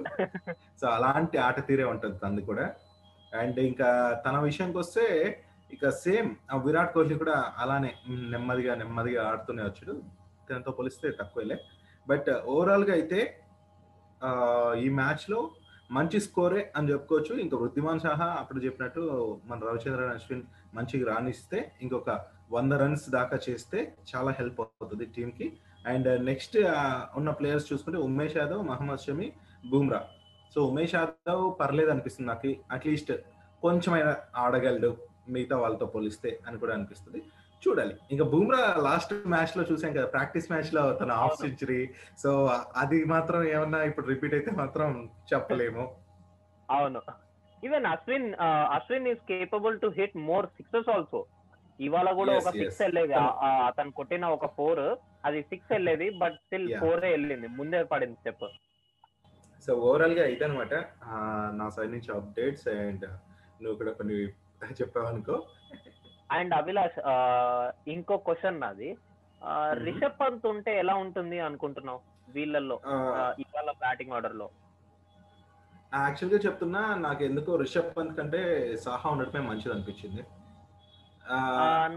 సో 0.81 0.87
అలాంటి 0.97 1.39
ఆట 1.47 1.59
తీరే 1.69 1.87
ఉంటుంది 1.93 2.17
తనది 2.23 2.43
కూడా. 2.51 2.67
అండ్ 3.41 3.59
ఇంకా 3.71 3.89
తన 4.27 4.37
విషయానికి 4.49 4.79
వస్తే 4.83 5.05
ఇక 5.75 5.89
సేమ్ 6.05 6.31
విరాట్ 6.67 6.95
కోహ్లీ 6.95 7.17
కూడా 7.23 7.37
అలానే 7.63 7.91
నెమ్మదిగా 8.33 8.73
నెమ్మదిగా 8.81 9.21
ఆడుతూనే 9.31 9.63
వచ్చాడు. 9.69 9.95
తనతో 10.49 10.73
పోలిస్తే 10.79 11.09
తక్కువలే. 11.21 11.59
బట్ 12.11 12.31
ఓవరాల్గా 12.55 12.93
అయితే 12.99 13.21
ఈ 14.85 14.89
మ్యాచ్లో 15.01 15.41
మంచి 15.97 16.19
స్కోరే 16.25 16.61
అని 16.77 16.89
చెప్పుకోవచ్చు. 16.93 17.33
ఇంకా 17.45 17.57
వృద్ధిమాన్ 17.61 18.03
సాహా 18.07 18.29
అప్పుడు 18.41 18.61
చెప్పినట్టు 18.65 19.03
మన 19.51 19.59
రవిచంద్రన్ 19.69 20.13
అశ్విన్ 20.17 20.45
మంచిగా 20.77 21.07
రాణిస్తే 21.13 21.59
ఇంకొక 21.85 22.11
వంద 22.57 22.73
రన్స్ 22.83 23.07
దాకా 23.17 23.37
చేస్తే 23.47 23.79
చాలా 24.11 24.31
హెల్ప్ 24.39 24.61
అవుతుంది 24.63 25.07
టీంకి 25.17 25.47
అండ్ 25.87 26.25
నెక్స్ట్ 26.25 26.57
ఉన్న 27.17 27.31
ప్లేయర్స్ 27.31 27.73
చూసుకుంటే 27.73 27.99
ఉమేష్ 27.99 28.37
యాదవ్ 28.37 28.63
మహమ్మద్ 28.63 29.05
షమి 29.07 29.33
బూమ్రా. 29.71 30.01
సో 30.55 30.65
ఉమేష్ 30.65 30.95
యాదవ్ 30.95 31.61
పర్లేదు 31.61 31.91
అనిపిస్తుంది 31.91 32.29
నాకు. 32.31 32.55
అట్లీస్ట్ 32.73 33.13
కొంచెమైనా 33.63 34.17
ఆడగలడు 34.37 34.97
మిగతా 35.29 35.57
వాళ్ళతో 35.57 35.87
పోలిస్తే 35.87 36.41
అని 36.49 36.59
కూడా 36.59 36.75
అనిపిస్తుంది. 36.75 37.23
చూడాలి. 37.67 37.95
ఇంకా 38.11 38.25
బూమ్రా 38.25 38.75
లాస్ట్ 38.83 39.15
మ్యాచ్లో 39.27 39.63
చూసాం 39.73 39.93
కదా 39.93 40.07
ప్రాక్టీస్ 40.07 40.53
మ్యాచ్లో 40.53 40.93
తన 40.93 41.13
హాఫ్. 41.13 41.41
సెంచరీ. 41.41 41.81
సో 42.23 42.31
అది 42.77 43.05
మాత్రం 43.05 43.43
ఏమన్నా 43.43 43.83
ఇప్పుడు 43.83 44.07
రిపీట్ 44.07 44.35
అయితే 44.35 44.51
మాత్రం 44.51 45.11
చెప్పలేము. 45.33 45.85
అవును. 46.71 47.01
Even 47.65 47.87
Ashwin 47.87 48.35
Ashwin 48.77 49.09
is 49.09 49.23
capable 49.29 49.81
to 49.81 49.87
hit 49.87 50.17
more 50.17 50.47
sixes 50.47 50.91
also 50.91 51.25
ఇవాళ 51.81 52.13
కూడా 52.13 52.33
ఒక. 52.37 52.51
సిక్స్ 52.51 52.83
వెళ్ళేది 52.83 53.15
ఆ 53.15 53.51
అతను 53.67 53.93
కొట్టిన 53.93 54.25
ఒక 54.27 54.47
ఫోర్ 54.57 54.97
అది 55.25 55.41
సిక్స్ 55.51 55.71
వెళ్ళేది 55.73 56.07
బట్ 56.23 56.37
స్టిల్. 56.45 56.69
ఫోర్ 56.81 57.05
వెళ్ళింది. 57.05 57.49
ముందే 57.59 57.81
పడింది 57.93 58.19
స్టెప్ 58.21 58.45
సో 59.65 59.73
ఓవరాల్గా 59.87 60.25
ఇదనమాట 60.35 60.75
నా 61.61 61.67
సైడ్ 61.77 61.93
నుంచి 61.95 62.11
అప్డేట్స్ 62.19 62.69
అండ్ 62.75 63.05
నువ్వు 63.63 63.77
కూడా 63.81 63.93
కొన్ని 63.99 64.19
చెప్పావు 64.81 65.09
అనుకో. 65.13 65.37
అండ్ 66.37 66.53
అభిలాష్ 66.61 66.99
ఇంకో 67.95 68.17
క్వశ్చన్ 68.29 68.61
నాది. 68.61 68.91
రిషబ్ 69.87 70.19
పంత్ 70.21 70.47
ఉంటే 70.47 70.73
ఎలా 70.79 70.95
ఉంటుంది 71.05 71.39
అనుకుంటున్నావు 71.49 72.01
వీళ్ళల్లో? 72.37 72.77
ఇవాళ 73.45 73.71
బ్యాటింగ్ 73.85 74.15
ఆర్డర్లో. 74.17 74.49
యాక్చువల్గా 75.93 76.39
చెప్తున్నా 76.47 76.83
నాకు 77.07 77.23
ఎందుకో 77.29 77.57
రిషబ్ 77.63 77.95
పంత్ 77.97 78.17
కంటే 78.19 78.41
సాహా 78.85 79.07
ఉండటమే 79.11 79.43
మంచిది 79.47 79.73
అనిపించింది 79.75 80.23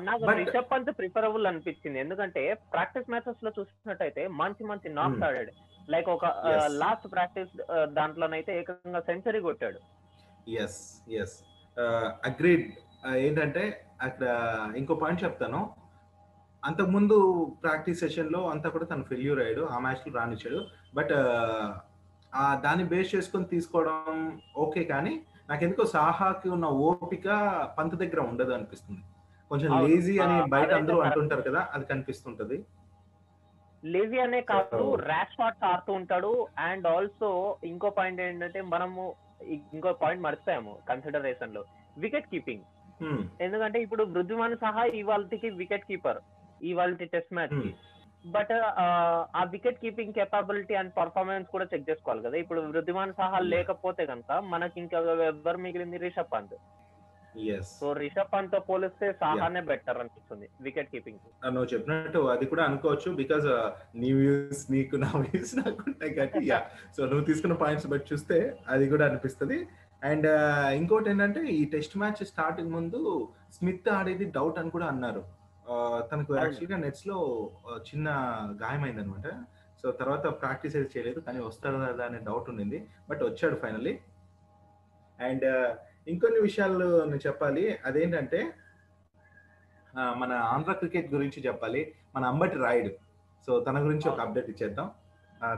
నాకు 0.07 0.31
రిషబ్ 0.31 0.71
పంత్ 0.71 0.91
ప్రిఫరబుల్ 0.97 1.47
అనిపించింది. 1.47 1.99
ఎందుకంటే 1.99 2.53
ప్రాక్టీస్ 2.53 3.09
మ్యాచెస్లో 3.09 3.51
చూసినట్టయితే 3.59 4.27
మంచి 4.27 4.63
మంచి 4.63 4.93
నాక్స్ 4.93 5.19
Hmm. 5.19 5.27
ఆడాడు. 5.27 5.53
లైక్ 5.91 6.09
ఒక. 6.09 6.25
లాస్ట్ 6.67 7.11
ప్రాక్టీస్ 7.11 7.53
దాంట్లోనైతే 7.93 8.59
ఏకంగా 8.59 8.99
సెంచరీ 8.99 9.41
కొట్టాడు. 9.41 9.79
ఎస్ 10.49 10.81
ఎస్ 11.21 11.35
అగ్రీడ్ 12.25 12.65
ఏంటంటే 13.15 13.63
అక్కడ 14.01 14.25
ఇంకో 14.75 14.95
పాయింట్ 14.95 15.23
చెప్తాను. 15.23 15.61
అంతకుముందు 16.65 17.15
ప్రాక్టీస్ 17.63 17.99
సెషన్లో 17.99 18.49
అంతా 18.49 18.69
కూడా 18.69 18.85
తను 18.85 19.03
ఫెయిల్యూర్ 19.03 19.39
అయ్యాడు. 19.39 19.63
ఆ 19.71 19.79
మ్యాచ్లో 19.79 20.19
రానిచ్చాడు. 20.19 20.59
బట్ 20.95 21.13
ఆ 22.35 22.55
దాన్ని 22.55 22.83
బేస్ 22.83 23.15
చేసుకొని 23.15 23.45
తీసుకోవడం 23.45 24.41
ఓకే 24.57 24.83
కానీ 24.83 25.23
నాకు 25.49 25.63
ఎందుకో 25.63 25.85
సాహాకి 25.85 26.49
ఉన్న 26.49 26.65
ఓపిక 26.65 27.27
పంత్ 27.79 27.95
దగ్గర 27.95 28.19
ఉండదు 28.19 28.51
అనిపిస్తుంది. 28.51 29.01
కొంచెం. 29.53 29.71
లేజీ 29.87 30.13
అని 30.19 30.37
బయట 30.53 30.71
అందరూ. 30.73 30.97
అంటుంటారు 31.07 31.43
కదా 31.49 31.61
అది 31.73 31.85
కనిపిస్తుంటది. 31.85 32.57
లేజీ 33.83 34.19
అనే 34.19 34.39
కాదు 34.49 34.83
ర్యాష్ 35.09 35.33
షాట్స్ 35.37 35.65
ఆడుతూ 35.71 35.91
ఉంటాడు. 35.93 36.29
అండ్ 36.67 36.85
ఆల్సో 36.87 37.29
ఇంకో 37.71 37.89
పాయింట్ 37.97 38.21
ఏంటంటే 38.21 38.61
మనము 38.73 39.01
ఇంకో 39.75 39.91
పాయింట్ 40.03 40.23
మర్చిపోయాము 40.25 40.73
కన్సిడరేషన్లో. 40.91 41.63
Wicket 41.97 42.31
keeping 42.33 42.65
Hmm. 43.01 43.21
ఎందుకంటే 43.41 43.77
ఇప్పుడు 43.81 44.03
వృద్ధిమాన్ 44.03 44.53
సహా 44.55 44.83
ఇవాళకి 44.99 45.49
వికెట్ 45.61 45.87
కీపర్ 45.87 46.19
ఇవాళ 46.61 46.91
టెస్ట్ 47.13 47.33
మ్యాచ్కి. 47.33 47.69
బట్ 48.25 48.51
ఆ 49.35 49.41
wicket 49.53 49.79
keeping 49.81 50.13
capability 50.17 50.75
and 50.81 50.91
performance 50.99 51.47
కూడా 51.53 51.65
చెక్ 51.71 51.87
చేసుకోవాలి 51.89 52.23
కదా. 52.25 52.37
ఇప్పుడు 52.43 52.59
వృద్ధిమాన్ 52.73 53.13
సహా 53.13 53.39
లేకపోతే 53.53 54.05
కనుక 54.11 54.31
మనకి 54.53 54.77
ఇంకా 54.83 54.99
ఎవరు 55.31 55.57
మిగిలింది 55.57 55.97
రిషబ్ 55.97 56.31
పంత్. 56.35 56.55
సో 57.73 57.87
రిషబ్ 57.93 58.31
పంత్తో 58.33 58.59
పోలిస్తే 58.67 59.07
సాహానే 59.21 59.61
బెటర్ 59.69 59.99
అనిపిస్తుంది 59.99 60.47
వికెట్ 60.61 60.89
కీపింగ్ 60.91 61.19
నువ్వు 61.53 61.69
చెప్పినట్టు 61.73 62.19
అది 62.33 62.45
కూడా 62.45 62.63
అనుకోవచ్చు 62.63 63.11
బికాజ్ 63.21 63.47
నీ 64.01 64.09
వ్యూస్ 64.13 64.63
నీకు 64.71 64.95
నా 64.95 65.11
వ్యూస్ 65.23 65.53
నాకు 65.61 65.81
ఉంటాయి 65.87 66.13
కాబట్టి 66.13 66.47
యా 66.49 66.59
సో 66.97 67.01
నువ్వు 67.05 67.25
తీసుకున్న 67.25 67.57
పాయింట్స్ 67.63 67.87
బట్టి 67.87 68.07
చూస్తే 68.13 68.37
అది 68.67 68.87
కూడా 68.89 69.05
అనిపిస్తుంది. 69.05 69.57
అండ్ 70.01 70.27
ఇంకోటి 70.77 71.09
ఏంటంటే 71.09 71.41
ఈ 71.53 71.63
టెస్ట్ 71.73 71.95
మ్యాచ్ 71.97 72.21
స్టార్టింగ్ 72.31 72.71
ముందు 72.71 72.99
స్మిత్ 73.57 73.89
ఆడేది 73.89 74.25
డౌట్ 74.37 74.59
అని 74.59 74.71
కూడా 74.71 74.87
అన్నారు. 74.87 75.21
ఆ, 75.65 75.75
తనకు. 76.09 76.31
యాక్చువల్గా 76.37 76.77
నెట్స్లో 76.77 77.17
చిన్న 77.85 78.07
గాయమైంది 78.63 79.01
అనమాట 79.03 79.27
సో 79.83 79.91
తర్వాత 79.91 80.25
ప్రాక్టీస్ 80.41 80.75
అయితే 80.75 80.89
చేయలేదు 80.93 81.19
కానీ 81.19 81.39
వస్తాడా 81.39 82.05
అనే 82.05 82.19
డౌట్ 82.27 82.49
ఉండింది. 82.49 82.79
బట్ 83.09 83.23
వచ్చాడు 83.23 83.55
ఫైనల్లీ 83.55 83.93
అండ్ 85.19 85.45
ఇంకొన్ని 86.07 86.39
విషయాలు 86.39 87.05
నేను 87.05 87.19
చెప్పాలి. 87.27 87.63
అదేంటంటే 87.85 88.39
మన 89.95 90.33
ఆంధ్ర 90.33 90.71
క్రికెట్ 90.71 91.13
గురించి 91.13 91.39
చెప్పాలి. 91.47 91.81
మన 92.15 92.23
అంబటి 92.25 92.57
రాయుడు. 92.57 92.91
సో 93.45 93.59
తన 93.59 93.77
గురించి 93.85 94.09
ఒక 94.09 94.19
అప్డేట్ 94.19 94.49
ఇచ్చేద్దాం. 94.49 94.91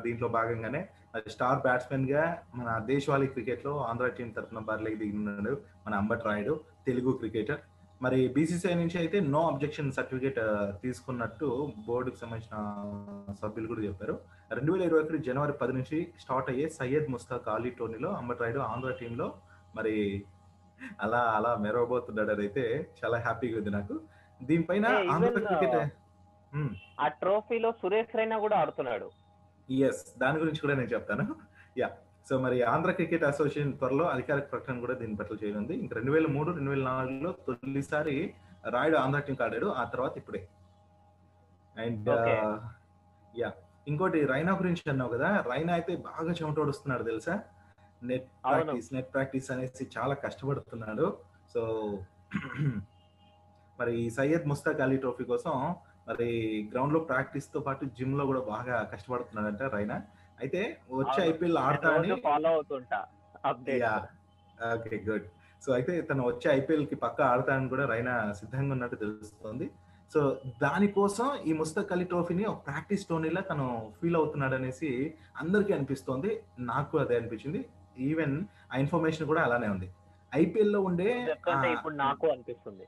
దీంట్లో 0.02 0.28
భాగంగానే 0.28 0.82
స్టార్ 1.28 1.60
బ్యాట్స్మెన్గా 1.62 2.24
మన 2.56 2.70
దేశవాళీ 2.86 3.28
క్రికెట్లో 3.28 3.74
ఆంధ్ర 3.78 4.08
టీం 4.08 4.30
తరఫున 4.30 4.60
బరిలోకి 4.60 4.96
దిగినాడు 4.96 5.62
మన 5.88 5.96
అంబటి 5.96 6.24
రాయుడు 6.26 6.54
తెలుగు 6.86 7.12
క్రికెటర్. 7.12 7.62
మరి 8.02 8.28
బీసీసీఐ 8.36 8.74
నుంచి 8.74 8.98
అయితే 8.98 9.20
నో 9.20 9.42
అబ్జెక్షన్ 9.48 9.92
సర్టిఫికేట్ 9.92 10.40
తీసుకున్నట్టు 10.82 11.72
బోర్డుకు 11.88 12.16
సంబంధించిన 12.16 12.56
సభ్యులు 13.42 13.68
కూడా 13.68 13.82
చెప్పారు. 13.82 14.16
రెండు 14.52 14.72
వేల 14.74 14.84
ఇరవై 14.84 15.02
ఒకటి 15.02 15.18
జనవరి 15.18 15.54
పది 15.54 15.74
నుంచి 15.74 16.00
స్టార్ట్ 16.20 16.50
అయ్యే 16.50 16.70
సయ్యద్ 16.70 17.12
ముస్తాక్ 17.12 17.48
అలీ 17.50 17.70
టోర్నీలో 17.70 18.10
అంబటి 18.12 18.44
రాయుడు 18.44 18.60
ఆంధ్ర 18.60 18.92
టీంలో 19.02 19.28
మరి 19.76 19.94
అలా 21.02 21.22
అలా 21.38 21.56
మెరవబోతున్నాడు 21.56 22.42
అయితే 22.42 22.92
చాలా 23.00 23.18
హ్యాపీగా 23.18 23.58
ఉంది 23.58 23.70
నాకు. 23.70 24.00
దీనిపైన 24.44 24.86
ఆంధ్ర 25.14 25.40
క్రికెట్ 25.40 25.78
ఆ 27.00 27.08
ట్రోఫీలో 27.08 27.72
సురేష్ 27.72 28.16
రైనా 28.16 28.38
కూడా 28.40 28.58
ఆడుతున్నాడు. 28.58 29.08
ఎస్ 29.70 30.18
దాని 30.18 30.38
గురించి 30.40 30.62
కూడా 30.62 30.74
నేను 30.74 30.90
చెప్తాను. 30.90 31.36
యా 31.78 31.90
సో 32.30 32.40
మరి 32.40 32.64
ఆంధ్ర 32.64 32.92
క్రికెట్ 32.92 33.24
అసోసియేషన్ 33.24 33.74
త్వరలో 33.78 34.06
అధికారిక 34.06 34.52
ప్రకటన 34.52 34.80
కూడా 34.80 34.94
దీని 34.94 35.16
పట్ల 35.16 35.36
చేయనుంది. 35.44 35.74
ఇంక 35.74 35.94
రెండు 35.94 36.12
వేల 36.12 36.28
మూడు 36.28 36.52
రెండు 36.52 36.72
వేల 36.72 36.84
నాలుగులో 36.84 37.32
తొలిసారి 37.32 38.34
రాయుడు 38.70 38.98
ఆంధ్ర 38.98 39.20
టీంకి 39.20 39.44
ఆడాడు. 39.44 39.66
ఆ 39.66 39.84
తర్వాత 39.84 40.18
ఇప్పుడే. 40.18 40.48
అండ్. 41.76 42.10
యా 43.40 43.52
ఇంకోటి 43.88 44.26
రైనా 44.26 44.58
గురించి 44.58 44.90
అన్నావు 44.90 45.12
కదా. 45.12 45.44
రైనా 45.52 45.74
అయితే 45.74 45.96
బాగా 45.96 46.32
చెమటోడుస్తున్నాడు 46.32 47.04
తెలుసా? 47.04 47.44
నెట్. 48.02 48.28
ప్రాక్టీస్ 48.46 48.90
నెట్ 48.94 49.10
ప్రాక్టీస్ 49.14 49.52
అనేసి 49.52 49.84
చాలా 49.98 50.16
కష్టపడుతున్నాడు. 50.26 51.08
సో 51.54 51.62
మరి 53.80 53.96
సయ్యద్ 54.18 54.48
ముస్తాక్ 54.48 54.82
అలీ 54.82 54.98
ట్రోఫీ 54.98 55.24
కోసం 55.24 55.54
మరి 56.08 56.28
గ్రౌండ్లో 56.72 57.00
ప్రాక్టీస్తో 57.00 57.60
పాటు 57.60 57.86
జిమ్లో 57.98 58.26
కూడా 58.26 58.42
బాగా 58.54 58.76
కష్టపడుతున్నాడంట 58.92 59.64
రైనా. 59.76 59.98
అయితే 60.40 60.62
వచ్చే. 61.00 61.20
ఐపీఎల్ 61.32 61.58
ఆడతా 61.58 61.90
అని 61.90 62.10
రోజు 62.10 62.22
ఫాలో 62.22 62.50
అవుతుంటా 62.50 63.00
ఓకే 64.74 64.98
గుడ్. 65.08 65.26
సో 65.62 65.74
అయితే 65.74 66.02
తను 66.02 66.24
వచ్చే 66.28 66.48
ఐపీఎల్కి 66.52 66.96
పక్క 66.96 67.22
ఆడతానని 67.22 67.70
కూడా 67.70 67.86
రైనా 67.86 68.14
సిద్ధంగా 68.34 68.72
ఉన్నట్టు 68.72 68.96
తెలుస్తుంది. 68.96 69.68
సో 70.12 70.20
దానికోసం 70.62 71.28
ఈ 71.46 71.54
ముస్తక్ 71.54 71.92
అలీ 71.92 72.06
ట్రోఫీని 72.06 72.46
ఒక 72.46 72.60
ప్రాక్టీస్ 72.66 73.08
టోర్నీలా 73.10 73.42
తను 73.42 73.66
ఫీల్ 74.00 74.16
అవుతున్నాడు 74.16 74.56
అనేసి 74.56 74.90
అందరికీ 75.40 75.74
అనిపిస్తోంది. 75.74 76.32
నాకు 76.60 76.98
అదే 76.98 77.16
అనిపించింది. 77.16 77.62
ఈవెన్ 78.10 78.36
ఆ 78.72 78.78
ఇన్ఫర్మేషన్ 78.84 79.28
కూడా 79.32 79.42
అలానే 79.48 79.68
ఉంది. 79.76 79.88
ఐపీఎల్లో 80.32 80.80
ఉండే 80.90 81.10
ఇప్పుడు 81.76 81.96
నాకు 82.06 82.26
అనిపిస్తుంది. 82.34 82.86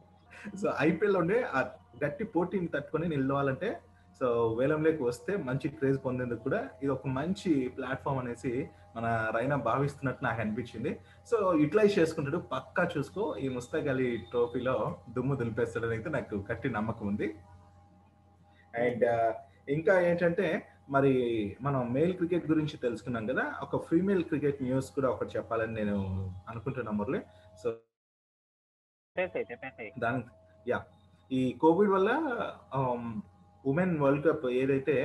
సో 0.61 0.67
ఐపీఎల్లో 0.87 1.19
ఉండే 1.23 1.37
ఆ 1.57 1.59
గట్టి 2.03 2.25
పోటీని 2.33 2.69
తట్టుకొని 2.73 3.07
నిలవాలంటే 3.15 3.69
సో 4.19 4.27
వేలంలోకి 4.59 5.03
వస్తే 5.07 5.33
మంచి 5.47 5.67
క్రేజ్ 5.77 5.97
పొందేందుకు 6.05 6.41
కూడా 6.45 6.59
ఇది 6.83 6.91
ఒక 6.97 7.07
మంచి 7.17 7.51
ప్లాట్ఫామ్ 7.77 8.19
అనేసి 8.21 8.51
మన 8.95 9.07
రైనా 9.35 9.55
భావిస్తున్నట్టు 9.67 10.21
నాకు 10.27 10.39
అనిపించింది. 10.43 10.91
సో 11.29 11.35
యూటిలైజ్ 11.61 11.97
చేసుకుంటాడు 11.99 12.39
పక్కా 12.53 12.83
చూసుకో. 12.93 13.23
ఈ 13.43 13.47
ముస్తాక్ 13.55 13.89
అలీ 13.93 14.07
ట్రోఫీలో 14.31 14.75
దుమ్ము 15.15 15.35
దులిపేస్తాడని 15.41 15.95
అయితే 15.97 16.11
నాకు 16.17 16.35
గట్టి 16.49 16.69
నమ్మకం 16.77 17.05
ఉంది. 17.11 17.27
అండ్ 18.85 19.05
ఇంకా 19.75 19.93
ఏంటంటే 20.09 20.47
మరి 20.87 21.13
మనం 21.61 21.81
మేల్ 21.93 22.13
క్రికెట్ 22.13 22.45
గురించి 22.49 22.75
తెలుసుకున్నాం 22.77 23.25
కదా 23.27 23.43
ఒక 23.61 23.79
ఫీమేల్ 23.87 24.23
క్రికెట్ 24.23 24.61
న్యూస్ 24.63 24.89
కూడా 24.91 25.09
ఒకటి 25.09 25.31
చెప్పాలని 25.37 25.73
నేను 25.73 25.95
అనుకుంటున్నా 26.49 26.91
మురళి. 26.91 27.19
సో. 27.61 27.69
దాని 29.97 30.21
యా 30.65 30.79
ఈ 31.31 31.41
కోవిడ్ 31.61 31.91
వల్ల 31.91 32.09
ఉమెన్ 33.65 33.95
వరల్డ్ 33.99 34.25
కప్ 34.27 34.45
ఏదైతే 34.57 34.95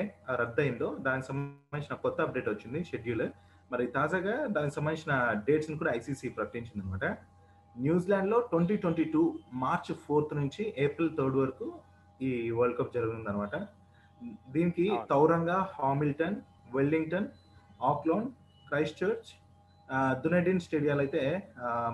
రద్దయిందో 0.40 0.88
దానికి 1.00 1.26
సంబంధించిన 1.26 1.94
కొత్త 1.96 2.20
అప్డేట్ 2.20 2.48
వచ్చింది 2.48 2.80
షెడ్యూల్ 2.84 3.26
మరి 3.70 3.84
తాజాగా 3.94 4.34
దానికి 4.48 4.74
సంబంధించిన 4.74 5.12
డేట్స్ని 5.46 5.78
కూడా 5.78 5.92
ఐసీసీ 5.92 6.28
ప్రకటించింది 6.30 6.82
అనమాట 6.82 7.06
న్యూజిలాండ్లో 7.76 8.38
twenty 8.50 8.76
twenty 8.76 9.04
two 9.12 9.22
March 9.54 9.92
fourth 10.02 10.34
నుంచి 10.34 10.62
ఏప్రిల్ 10.78 11.12
థర్డ్ 11.18 11.36
వరకు 11.36 11.66
ఈ 12.20 12.30
వరల్డ్ 12.50 12.78
కప్ 12.78 12.94
జరుగుతుంది 12.94 13.30
అనమాట 13.30 13.54
దీనికి. 14.54 14.86
Tauranga 15.12 15.58
Hamilton 15.78 16.36
Wellington 16.76 17.28
Auckland 17.90 18.30
Christchurch 19.02 19.30
Dunedin 20.24 20.62
స్టేడియాలు 20.66 21.02
అయితే 21.04 21.22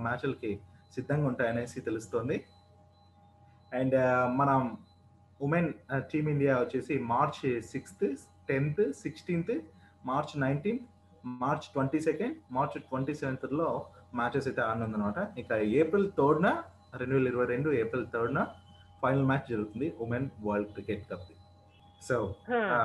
మ్యాచ్లకి 0.05 0.53
సిద్ధంగా 0.97 1.27
ఉంటాయనేసి 1.31 1.79
తెలుస్తోంది. 1.89 2.37
అండ్ 3.73 3.97
మనం 4.41 4.61
ఉమెన్ 5.41 5.71
టీమ్ 6.13 6.29
ఇండియా 6.35 6.55
వచ్చేసి 6.61 6.95
March 7.13 7.43
sixth 7.73 8.07
tenth 8.49 8.85
sixteenth 9.03 9.53
March 10.07 10.33
nineteenth 10.45 10.87
March 11.43 11.67
twenty 11.73 12.01
second 12.01 12.37
March 12.53 12.77
twenty 12.91 13.15
సెవెంత్లో 13.15 13.69
matches 14.15 14.49
అయితే 14.51 14.63
ఆడనుందనమాట 14.69 15.19
ఇక 15.41 15.53
ఏప్రిల్ 15.81 16.07
థర్డ్న 16.19 16.49
రెండు 17.01 17.15
వేల 17.15 17.27
ఇరవై 17.27 17.47
రెండు 17.47 17.69
ఏప్రిల్ 17.81 18.07
థర్డ్న 18.15 18.39
ఫైనల్ 19.03 19.27
మ్యాచ్ 19.27 19.51
జరుగుతుంది 19.51 19.89
women 20.01 20.29
world 20.47 20.71
cricket 20.73 21.05
cup 21.11 21.27
so 22.03 22.35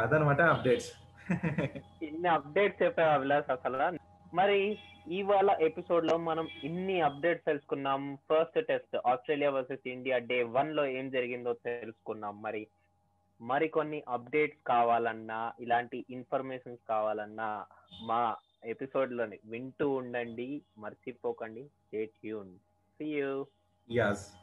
అదనమాట 0.01 0.41
అప్డేట్స్. 0.41 0.91
ఇన్ని 2.03 2.27
అప్డేట్స్ 2.27 2.83
చెప్పావు 2.83 3.09
అభిలాష్ 3.09 3.51
అసలు. 3.51 3.97
మరి 4.33 4.77
ఇవాళ 5.07 5.57
ఎపిసోడ్లో 5.61 6.17
మనం 6.17 6.47
ఇన్ని 6.63 7.01
అప్డేట్స్ 7.01 7.45
తెలుసుకున్నాం. 7.45 8.15
First 8.15 8.67
test 8.67 8.97
Australia 9.07 9.49
versus 9.49 9.87
India 9.87 10.17
day 10.17 10.43
వన్లో 10.43 10.85
ఏం 10.85 11.09
జరిగిందో 11.09 11.53
తెలుసుకున్నాం. 11.53 12.41
మరి 12.41 12.67
మరికొన్ని 13.41 14.03
అప్డేట్స్ 14.09 14.59
కావాలన్నా 14.67 15.53
ఇలాంటి 15.59 16.05
ఇన్ఫర్మేషన్స్ 16.09 16.81
కావాలన్నా 16.89 17.65
మా 18.03 18.35
ఎపిసోడ్లోని 18.65 19.39
వింటూ 19.45 19.89
ఉండండి. 19.89 20.61
మర్చిపోకండి. 20.77 21.63
Stay 21.63 22.05
tune 22.05 22.57
see 22.99 23.05
you 23.05 23.45
yes 23.91 24.42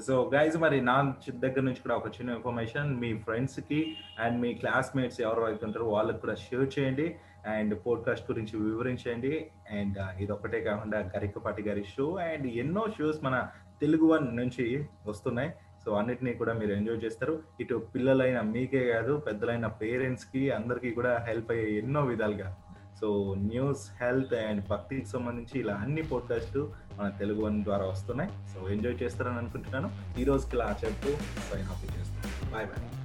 so 0.00 0.30
guys 0.34 0.56
మరి 0.56 0.80
నా 0.80 1.14
చి- 1.30 1.40
దగ్గర 1.40 1.60
నుంచి 1.60 1.74
కూడా 1.74 1.94
ఒక 1.94 2.06
చిన్న 2.06 2.30
ఇన్ఫర్మేషన్ 2.30 3.00
మీ 3.00 3.18
ఫ్రెండ్స్కి 3.18 3.96
అండ్ 4.18 4.40
మీ 4.40 4.54
క్లాస్మేట్స్ 4.54 5.20
ఎవరు 5.20 5.40
అయితే 5.40 5.78
వాళ్ళకి 5.78 6.18
కూడా 6.18 6.34
షేర్ 6.34 6.78
చేయండి. 6.78 7.16
అండ్ 7.46 7.78
పోడ్కాస్ట్ 7.86 8.32
గురించి 8.32 8.60
వివరించండి. 8.60 9.50
అండ్ 9.70 10.22
ఇది 10.22 10.32
ఒకటే 10.32 10.60
కాకుండా 10.60 10.98
గరికపాటి 10.98 11.62
గారి 11.62 11.84
షో 11.84 12.14
అండ్ 12.14 12.46
ఎన్నో 12.46 12.86
షోస్ 12.98 13.24
మన 13.24 13.48
తెలుగు 13.80 14.06
వన్ 14.06 14.36
నుంచి 14.36 14.86
వస్తున్నాయి. 15.06 15.52
సో 15.84 15.92
అన్నిటినీ 15.92 16.32
కూడా 16.32 16.52
మీరు 16.52 16.72
ఎంజాయ్ 16.72 17.04
చేస్తారు. 17.04 17.42
ఇటు 17.60 17.86
పిల్లలైన 17.94 18.40
మీకే 18.40 18.92
కాదు 18.92 19.16
పెద్దలైన 19.16 19.66
పేరెంట్స్కి 19.66 20.50
అందరికీ 20.50 20.90
కూడా 20.90 21.24
హెల్ప్ 21.28 21.50
అయ్యే 21.50 21.78
ఎన్నో 21.78 22.04
విధాలుగా. 22.04 22.56
సో 23.00 23.34
న్యూస్ 23.38 24.02
హెల్త్ 24.02 24.34
అండ్ 24.34 24.68
భక్తికి 24.68 25.06
సంబంధించి 25.06 25.60
ఇలా 25.60 25.74
అన్ని 25.74 26.02
పోడ్కాస్ట్ 26.02 26.58
మన 26.98 27.08
తెలుగు 27.08 27.44
వన్ 27.44 27.62
ద్వారా 27.62 27.84
వస్తున్నాయి. 27.84 28.30
సో 28.54 28.68
ఎంజాయ్ 28.68 29.02
చేస్తారని 29.02 29.38
అనుకుంటున్నాను. 29.38 29.90
ఈ 30.20 30.24
రోజుకి 30.24 30.56
ఇలా 30.56 30.68
చెప్తూ 30.84 31.12
సైన్ 31.50 31.68
ఆఫ్ 31.68 31.84
చేస్తాను. 31.84 32.52
Bye 32.52 32.66
bye 32.66 33.01